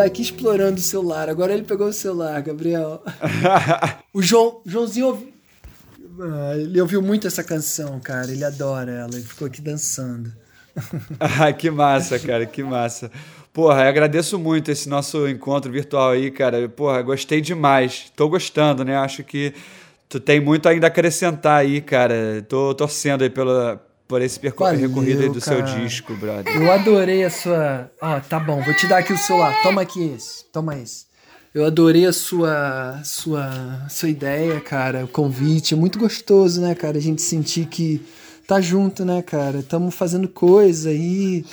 aqui 0.09 0.23
explorando 0.23 0.79
o 0.79 0.83
celular. 0.83 1.29
Agora 1.29 1.53
ele 1.55 1.63
pegou 1.63 1.87
o 1.89 1.93
celular, 1.93 2.41
Gabriel. 2.43 3.03
O 4.13 4.21
João, 4.23 4.61
Joãozinho 4.67 5.07
ouvi- 5.07 5.35
Ah, 6.21 6.57
ele 6.57 6.81
ouviu 6.81 7.01
muito 7.01 7.27
essa 7.27 7.45
canção, 7.45 8.01
cara. 8.01 8.31
Ele 8.33 8.45
adora 8.45 8.91
ela. 8.91 9.11
Ele 9.15 9.23
ficou 9.23 9.47
aqui 9.47 9.61
dançando. 9.63 10.33
Ah, 11.21 11.53
que 11.53 11.71
massa, 11.71 12.19
cara, 12.19 12.47
que 12.47 12.63
massa. 12.63 13.11
Porra, 13.53 13.83
eu 13.83 13.89
agradeço 13.89 14.39
muito 14.39 14.71
esse 14.71 14.89
nosso 14.89 15.27
encontro 15.29 15.71
virtual 15.73 16.11
aí, 16.11 16.31
cara. 16.31 16.69
Porra, 16.69 17.03
gostei 17.03 17.41
demais. 17.41 18.13
Tô 18.15 18.29
gostando, 18.29 18.85
né? 18.85 18.97
Acho 18.97 19.25
que 19.25 19.53
tu 20.09 20.21
tem 20.21 20.39
muito 20.41 20.69
ainda 20.69 20.87
a 20.87 20.89
acrescentar 20.89 21.61
aí, 21.61 21.81
cara. 21.81 22.45
Tô 22.49 22.73
torcendo 22.75 23.23
aí 23.25 23.31
pela, 23.31 23.85
por 24.09 24.23
esse 24.23 24.41
percurso 24.41 24.75
recorrido 24.75 25.23
aí 25.23 25.29
do 25.29 25.41
seu 25.41 25.59
cara. 25.59 25.79
disco, 25.79 26.15
brother. 26.15 26.57
Eu 26.57 26.73
adorei 26.73 27.23
a 27.23 27.31
sua. 27.31 27.91
Ó, 28.01 28.19
tá 28.21 28.41
bom, 28.41 28.63
vou 28.63 28.75
te 28.75 28.87
dar 28.87 28.99
aqui 28.99 29.13
o 29.13 29.19
celular. 29.19 29.63
Toma 29.63 29.83
aqui 29.83 30.15
esse. 30.17 30.47
Toma 30.51 30.77
esse. 30.79 31.07
Eu 31.55 31.67
adorei 31.67 32.07
a 32.07 32.13
sua, 32.13 33.01
sua, 33.05 33.87
sua 33.91 34.09
ideia, 34.09 34.61
cara, 34.61 35.05
o 35.05 35.09
convite. 35.09 35.75
É 35.75 35.77
muito 35.77 35.99
gostoso, 35.99 36.61
né, 36.61 36.75
cara? 36.75 36.97
A 36.97 37.01
gente 37.01 37.21
sentir 37.21 37.67
que 37.67 38.03
tá 38.47 38.61
junto, 38.61 39.05
né, 39.05 39.21
cara? 39.23 39.59
Estamos 39.59 39.95
fazendo 39.95 40.27
coisa 40.27 40.89
aí, 40.89 41.45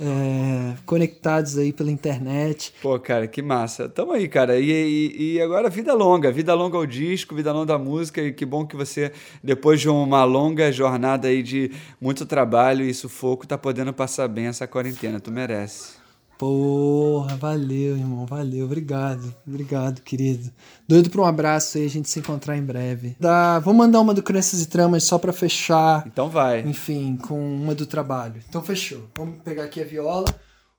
é, 0.00 0.74
conectados 0.84 1.56
aí 1.58 1.72
pela 1.72 1.90
internet. 1.90 2.74
Pô, 2.82 2.98
cara, 2.98 3.26
que 3.26 3.42
massa. 3.42 3.88
Tamo 3.88 4.12
aí, 4.12 4.28
cara. 4.28 4.58
E, 4.58 4.70
e, 4.70 5.34
e 5.34 5.40
agora 5.40 5.70
vida 5.70 5.94
longa, 5.94 6.30
vida 6.30 6.54
longa 6.54 6.76
ao 6.76 6.86
disco, 6.86 7.34
vida 7.34 7.52
longa 7.52 7.74
à 7.74 7.78
música. 7.78 8.20
E 8.20 8.32
que 8.32 8.44
bom 8.44 8.66
que 8.66 8.76
você, 8.76 9.12
depois 9.42 9.80
de 9.80 9.88
uma 9.88 10.24
longa 10.24 10.72
jornada 10.72 11.28
aí 11.28 11.42
de 11.42 11.70
muito 12.00 12.26
trabalho 12.26 12.84
e 12.84 12.92
sufoco, 12.92 13.46
tá 13.46 13.56
podendo 13.56 13.92
passar 13.92 14.28
bem 14.28 14.46
essa 14.46 14.66
quarentena. 14.66 15.20
Tu 15.20 15.30
merece. 15.30 16.01
Porra, 16.42 17.36
valeu, 17.36 17.96
irmão, 17.96 18.26
valeu, 18.26 18.64
obrigado, 18.64 19.32
obrigado, 19.46 20.02
querido. 20.02 20.50
Doido 20.88 21.08
pra 21.08 21.20
um 21.22 21.24
abraço 21.24 21.78
aí, 21.78 21.86
a 21.86 21.88
gente 21.88 22.10
se 22.10 22.18
encontrar 22.18 22.56
em 22.56 22.64
breve. 22.64 23.14
Dá, 23.20 23.60
vou 23.60 23.72
mandar 23.72 24.00
uma 24.00 24.12
do 24.12 24.24
Crianças 24.24 24.60
e 24.60 24.66
Tramas 24.66 25.04
só 25.04 25.18
pra 25.18 25.32
fechar, 25.32 26.02
Então 26.04 26.28
vai. 26.28 26.62
enfim, 26.62 27.16
com 27.16 27.38
uma 27.38 27.76
do 27.76 27.86
trabalho. 27.86 28.42
Então 28.48 28.60
fechou. 28.60 29.08
Vamos 29.16 29.38
pegar 29.44 29.62
aqui 29.62 29.80
a 29.80 29.84
viola. 29.84 30.24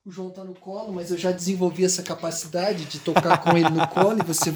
O 0.04 0.10
João 0.10 0.28
tá 0.28 0.44
no 0.44 0.52
colo, 0.52 0.92
mas 0.92 1.10
eu 1.10 1.16
já 1.16 1.32
desenvolvi 1.32 1.82
essa 1.82 2.02
capacidade 2.02 2.84
de 2.84 2.98
tocar 2.98 3.38
com 3.38 3.56
ele 3.56 3.70
no 3.70 3.88
colo 3.88 4.18
e 4.20 4.22
você. 4.22 4.52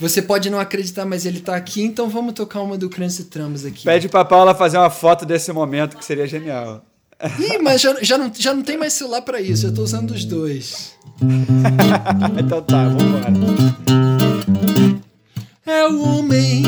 Você 0.00 0.20
pode 0.20 0.50
não 0.50 0.58
acreditar, 0.58 1.04
mas 1.04 1.24
ele 1.24 1.38
tá 1.38 1.54
aqui, 1.54 1.84
então 1.84 2.08
vamos 2.08 2.34
tocar 2.34 2.62
uma 2.62 2.76
do 2.76 2.90
Crianças 2.90 3.20
e 3.20 3.24
Tramas 3.26 3.64
aqui. 3.64 3.84
Pede 3.84 4.08
pra 4.08 4.24
Paula 4.24 4.56
fazer 4.56 4.76
uma 4.76 4.90
foto 4.90 5.24
desse 5.24 5.52
momento 5.52 5.96
que 5.96 6.04
seria 6.04 6.26
genial. 6.26 6.84
Ih, 7.18 7.58
mas 7.62 7.80
já, 7.80 7.96
já, 8.02 8.18
não, 8.18 8.30
já 8.34 8.52
não 8.52 8.62
tem 8.62 8.76
mais 8.76 8.92
celular 8.92 9.22
pra 9.22 9.40
isso, 9.40 9.66
eu 9.66 9.74
tô 9.74 9.82
usando 9.82 10.10
os 10.10 10.24
dois. 10.26 10.92
então 12.38 12.60
tá, 12.60 12.88
vambora. 12.88 13.32
é 15.64 15.88
o 15.88 16.02
homem. 16.02 16.62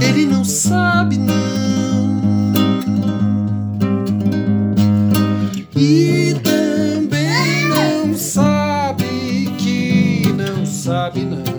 Ele 0.00 0.26
não 0.26 0.44
sabe, 0.44 1.18
não. 1.18 1.32
E 5.76 6.34
também 6.42 7.68
não 7.68 8.16
sabe 8.16 9.54
que 9.56 10.32
não 10.32 10.66
sabe, 10.66 11.20
não. 11.20 11.51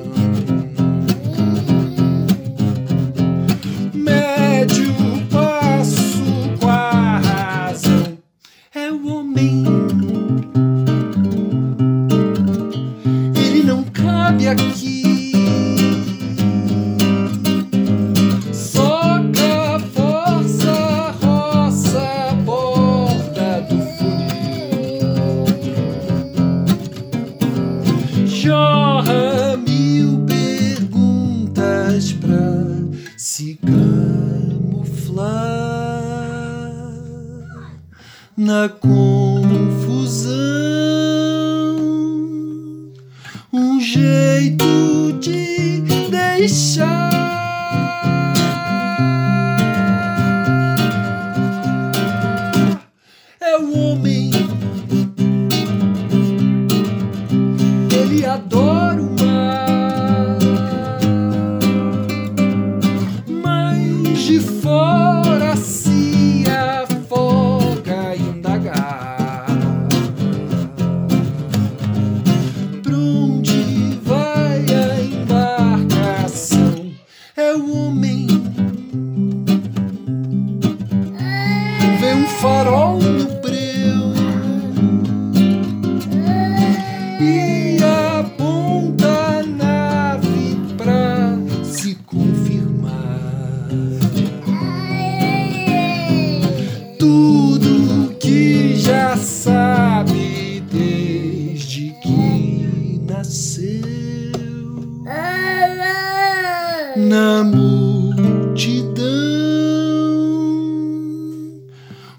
Na 107.14 107.43
multidão 107.43 109.05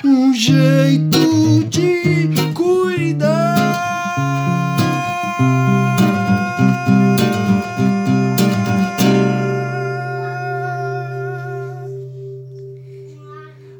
um 0.04 0.32
jeito 0.32 1.64
de 1.68 2.52
cuidar. 2.54 3.34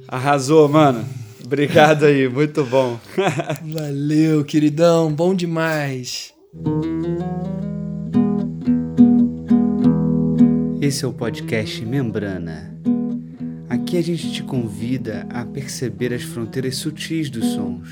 Arrasou, 0.09 0.69
mano. 0.69 1.05
Obrigado 1.45 2.07
aí, 2.07 2.29
muito 2.29 2.65
bom. 2.65 2.99
Valeu, 3.63 4.45
queridão, 4.45 5.13
bom 5.13 5.33
demais. 5.33 6.35
Esse 10.87 11.03
é 11.03 11.09
o 11.09 11.15
podcast 11.15 11.83
Membrana. 11.83 12.79
Aqui 13.71 13.97
a 13.97 14.03
gente 14.03 14.31
te 14.31 14.43
convida 14.43 15.27
a 15.31 15.43
perceber 15.43 16.13
as 16.13 16.23
fronteiras 16.23 16.77
sutis 16.77 17.31
dos 17.31 17.55
sons. 17.55 17.89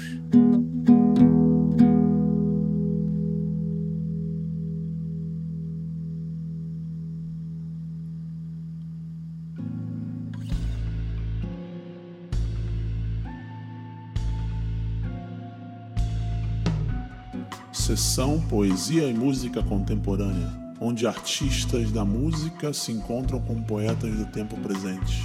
Sessão 17.72 18.38
Poesia 18.38 19.05
e 19.05 19.14
Música 19.14 19.62
Contemporânea, 19.62 20.62
onde 20.83 21.07
artistas 21.07 21.93
da 21.93 22.05
música 22.05 22.72
se 22.72 22.91
encontram 22.91 23.41
com 23.41 23.62
poetas 23.62 24.12
do 24.16 24.26
tempo 24.26 24.57
presente. 24.61 25.22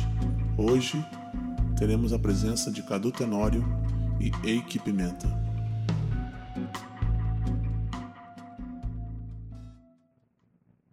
Hoje 0.55 1.03
teremos 1.75 2.13
a 2.13 2.19
presença 2.19 2.71
de 2.71 2.83
Cadu 2.83 3.11
Tenório 3.11 3.65
e 4.21 4.31
Eike 4.47 4.77
Pimenta. 4.77 5.27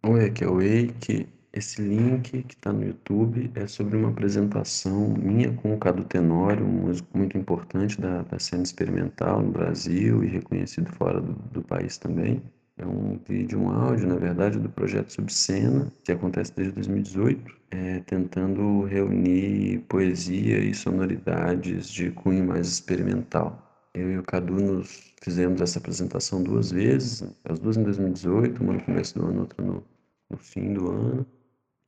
Oi, 0.02 0.24
aqui 0.24 0.44
é 0.44 0.48
o 0.48 0.62
Eike. 0.62 1.28
Esse 1.52 1.82
link 1.82 2.42
que 2.42 2.54
está 2.54 2.72
no 2.72 2.84
YouTube 2.84 3.50
é 3.54 3.66
sobre 3.66 3.98
uma 3.98 4.08
apresentação 4.08 5.10
minha 5.10 5.52
com 5.52 5.74
o 5.74 5.78
Cadu 5.78 6.04
Tenório, 6.04 6.64
um 6.64 6.86
músico 6.86 7.16
muito 7.16 7.36
importante 7.36 8.00
da, 8.00 8.22
da 8.22 8.38
cena 8.38 8.62
experimental 8.62 9.42
no 9.42 9.52
Brasil 9.52 10.24
e 10.24 10.26
reconhecido 10.26 10.90
fora 10.92 11.20
do, 11.20 11.34
do 11.52 11.62
país 11.62 11.98
também. 11.98 12.42
É 12.76 12.84
um 12.84 13.18
vídeo, 13.28 13.60
um 13.60 13.70
áudio, 13.70 14.08
na 14.08 14.16
verdade, 14.16 14.58
do 14.58 14.68
projeto 14.68 15.12
Subcena, 15.12 15.92
que 16.02 16.10
acontece 16.10 16.52
desde 16.56 16.74
2018, 16.74 17.56
é, 17.70 18.00
tentando 18.00 18.82
reunir 18.84 19.78
poesia 19.88 20.58
e 20.58 20.74
sonoridades 20.74 21.88
de 21.88 22.10
cunho 22.10 22.44
mais 22.44 22.66
experimental. 22.66 23.64
Eu 23.94 24.10
e 24.10 24.18
o 24.18 24.24
Cadu 24.24 24.54
nos 24.54 25.14
fizemos 25.22 25.60
essa 25.60 25.78
apresentação 25.78 26.42
duas 26.42 26.72
vezes, 26.72 27.22
as 27.44 27.60
duas 27.60 27.76
em 27.76 27.84
2018, 27.84 28.60
uma 28.60 28.72
no 28.72 28.82
começo 28.82 29.16
do 29.16 29.26
ano, 29.26 29.40
outra 29.42 29.64
no, 29.64 29.84
no 30.28 30.36
fim 30.36 30.74
do 30.74 30.90
ano. 30.90 31.26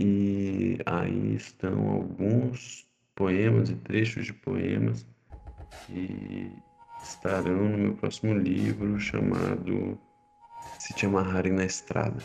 E 0.00 0.78
aí 0.86 1.34
estão 1.34 1.88
alguns 1.88 2.86
poemas 3.16 3.70
e 3.70 3.74
trechos 3.74 4.26
de 4.26 4.32
poemas 4.34 5.04
que 5.86 6.48
estarão 7.02 7.70
no 7.70 7.78
meu 7.78 7.94
próximo 7.94 8.34
livro 8.34 9.00
chamado 9.00 9.98
Se 10.78 10.94
Te 10.94 11.06
Amarrarem 11.06 11.52
na 11.52 11.64
Estrada. 11.64 12.22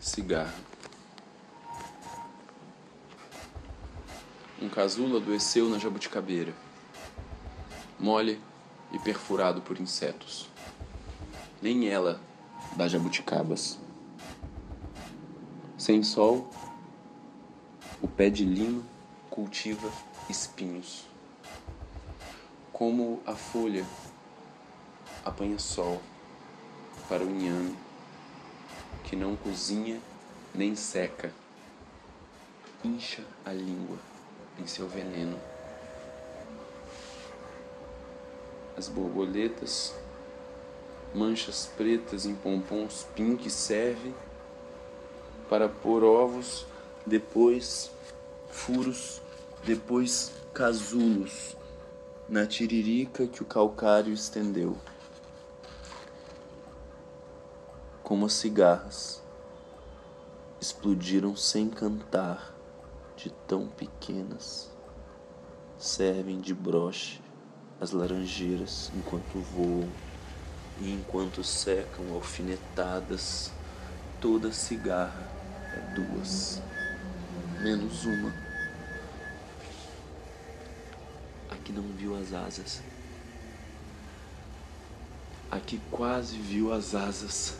Cigarro. 0.00 0.52
Um 4.60 4.68
casulo 4.68 5.18
adoeceu 5.18 5.68
na 5.68 5.78
jabuticabeira, 5.78 6.52
mole 7.98 8.40
e 8.92 8.98
perfurado 8.98 9.60
por 9.62 9.80
insetos. 9.80 10.48
Nem 11.62 11.88
ela 11.88 12.20
dá 12.76 12.88
jabuticabas. 12.88 13.78
Sem 15.76 16.02
sol, 16.02 16.50
o 18.00 18.06
pé 18.06 18.30
de 18.30 18.44
lima 18.44 18.82
cultiva 19.28 19.90
espinhos. 20.28 21.06
Como 22.72 23.20
a 23.26 23.34
folha 23.34 23.84
apanha 25.24 25.58
sol 25.58 26.00
para 27.08 27.24
o 27.24 27.30
inhame, 27.30 27.76
que 29.04 29.16
não 29.16 29.34
cozinha 29.34 30.00
nem 30.54 30.76
seca, 30.76 31.32
incha 32.84 33.24
a 33.44 33.52
língua 33.52 33.98
em 34.58 34.66
seu 34.66 34.86
veneno. 34.86 35.38
As 38.76 38.88
borboletas, 38.88 39.92
manchas 41.12 41.68
pretas 41.76 42.26
em 42.26 42.34
pompons 42.36 43.06
pink 43.16 43.50
servem 43.50 44.14
para 45.48 45.68
pôr 45.68 46.04
ovos, 46.04 46.67
depois 47.08 47.90
furos, 48.50 49.22
depois 49.64 50.32
casulos 50.52 51.56
na 52.28 52.46
tiririca 52.46 53.26
que 53.26 53.42
o 53.42 53.46
calcário 53.46 54.12
estendeu. 54.12 54.76
Como 58.02 58.26
as 58.26 58.34
cigarras 58.34 59.22
explodiram 60.60 61.34
sem 61.34 61.68
cantar 61.68 62.54
de 63.16 63.30
tão 63.30 63.68
pequenas 63.68 64.70
servem 65.78 66.40
de 66.40 66.52
broche 66.52 67.20
as 67.80 67.92
laranjeiras 67.92 68.90
enquanto 68.96 69.38
voam 69.52 69.88
e 70.80 70.92
enquanto 70.92 71.44
secam 71.44 72.12
alfinetadas 72.14 73.52
toda 74.20 74.52
cigarra 74.52 75.28
é 75.74 75.94
duas 75.94 76.60
menos 77.60 78.04
uma. 78.04 78.32
Aqui 81.50 81.72
não 81.72 81.82
viu 81.82 82.16
as 82.16 82.32
asas. 82.32 82.82
Aqui 85.50 85.80
quase 85.90 86.36
viu 86.38 86.72
as 86.72 86.94
asas. 86.94 87.56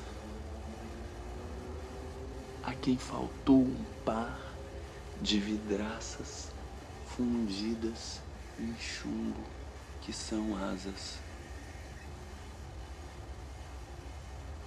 A 2.62 2.72
quem 2.74 2.96
faltou 2.96 3.62
um 3.62 3.84
par 4.04 4.38
de 5.20 5.40
vidraças 5.40 6.48
fundidas 7.06 8.20
em 8.58 8.74
chumbo 8.78 9.42
que 10.02 10.12
são 10.12 10.56
asas. 10.56 11.18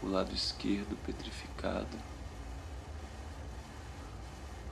O 0.03 0.07
lado 0.07 0.33
esquerdo 0.33 0.97
petrificado, 1.05 1.97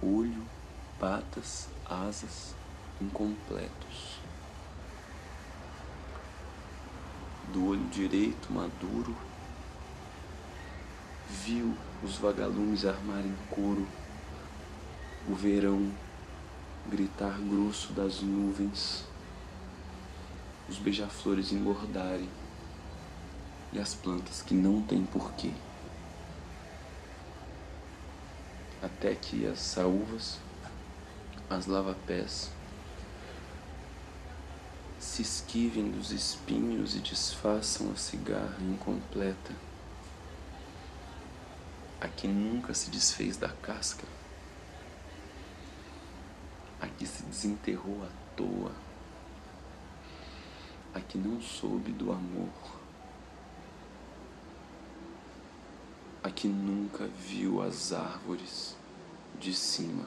olho, 0.01 0.43
patas, 0.99 1.67
asas 1.85 2.53
incompletos. 3.01 4.19
Do 7.53 7.67
olho 7.67 7.87
direito 7.89 8.51
maduro, 8.51 9.15
viu 11.29 11.75
os 12.03 12.17
vagalumes 12.17 12.85
armarem 12.85 13.35
couro 13.49 13.87
o 15.27 15.35
verão 15.35 15.91
gritar 16.87 17.37
grosso 17.39 17.93
das 17.93 18.21
nuvens, 18.21 19.05
os 20.67 20.77
beija-flores 20.77 21.51
engordarem 21.51 22.29
e 23.71 23.79
as 23.79 23.93
plantas 23.93 24.41
que 24.41 24.55
não 24.55 24.81
têm 24.81 25.05
porquê. 25.05 25.51
Até 28.81 29.15
que 29.15 29.45
as 29.45 29.59
saúvas, 29.59 30.39
as 31.49 31.65
lavapés, 31.65 32.49
se 34.99 35.21
esquivem 35.21 35.91
dos 35.91 36.11
espinhos 36.11 36.95
e 36.95 36.99
desfaçam 36.99 37.91
a 37.91 37.95
cigarra 37.95 38.57
incompleta, 38.61 39.53
a 41.99 42.07
que 42.07 42.27
nunca 42.27 42.73
se 42.73 42.89
desfez 42.89 43.37
da 43.37 43.49
casca 43.49 44.05
a 46.81 46.87
que 46.87 47.05
se 47.05 47.23
desenterrou 47.23 48.03
à 48.03 48.09
toa, 48.35 48.71
a 50.93 50.99
que 51.01 51.17
não 51.17 51.41
soube 51.41 51.91
do 51.91 52.11
amor, 52.11 52.78
a 56.23 56.29
que 56.29 56.47
nunca 56.47 57.07
viu 57.27 57.61
as 57.61 57.93
árvores 57.93 58.75
de 59.39 59.53
cima. 59.53 60.05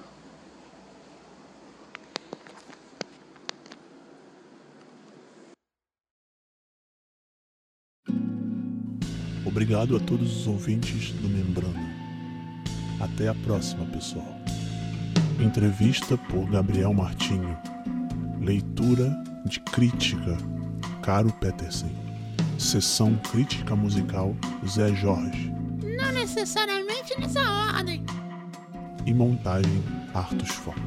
Obrigado 9.45 9.97
a 9.97 10.01
todos 10.01 10.35
os 10.35 10.47
ouvintes 10.47 11.13
do 11.13 11.29
Membrana. 11.29 11.93
Até 13.01 13.29
a 13.29 13.35
próxima, 13.35 13.85
pessoal. 13.87 14.41
Entrevista 15.41 16.17
por 16.17 16.49
Gabriel 16.49 16.95
Martinho. 16.95 17.59
Leitura 18.41 19.11
de 19.45 19.61
crítica, 19.61 20.37
Caro 21.03 21.33
Petersen. 21.35 21.91
Sessão 22.59 23.15
Crítica 23.31 23.75
Musical, 23.75 24.35
Zé 24.67 24.95
Jorge. 24.95 25.62
Necessariamente 26.23 27.19
nessa 27.19 27.41
ordem. 27.77 28.01
E 29.05 29.13
montagem, 29.13 29.83
Artus 30.15 30.51
Fock. 30.51 30.79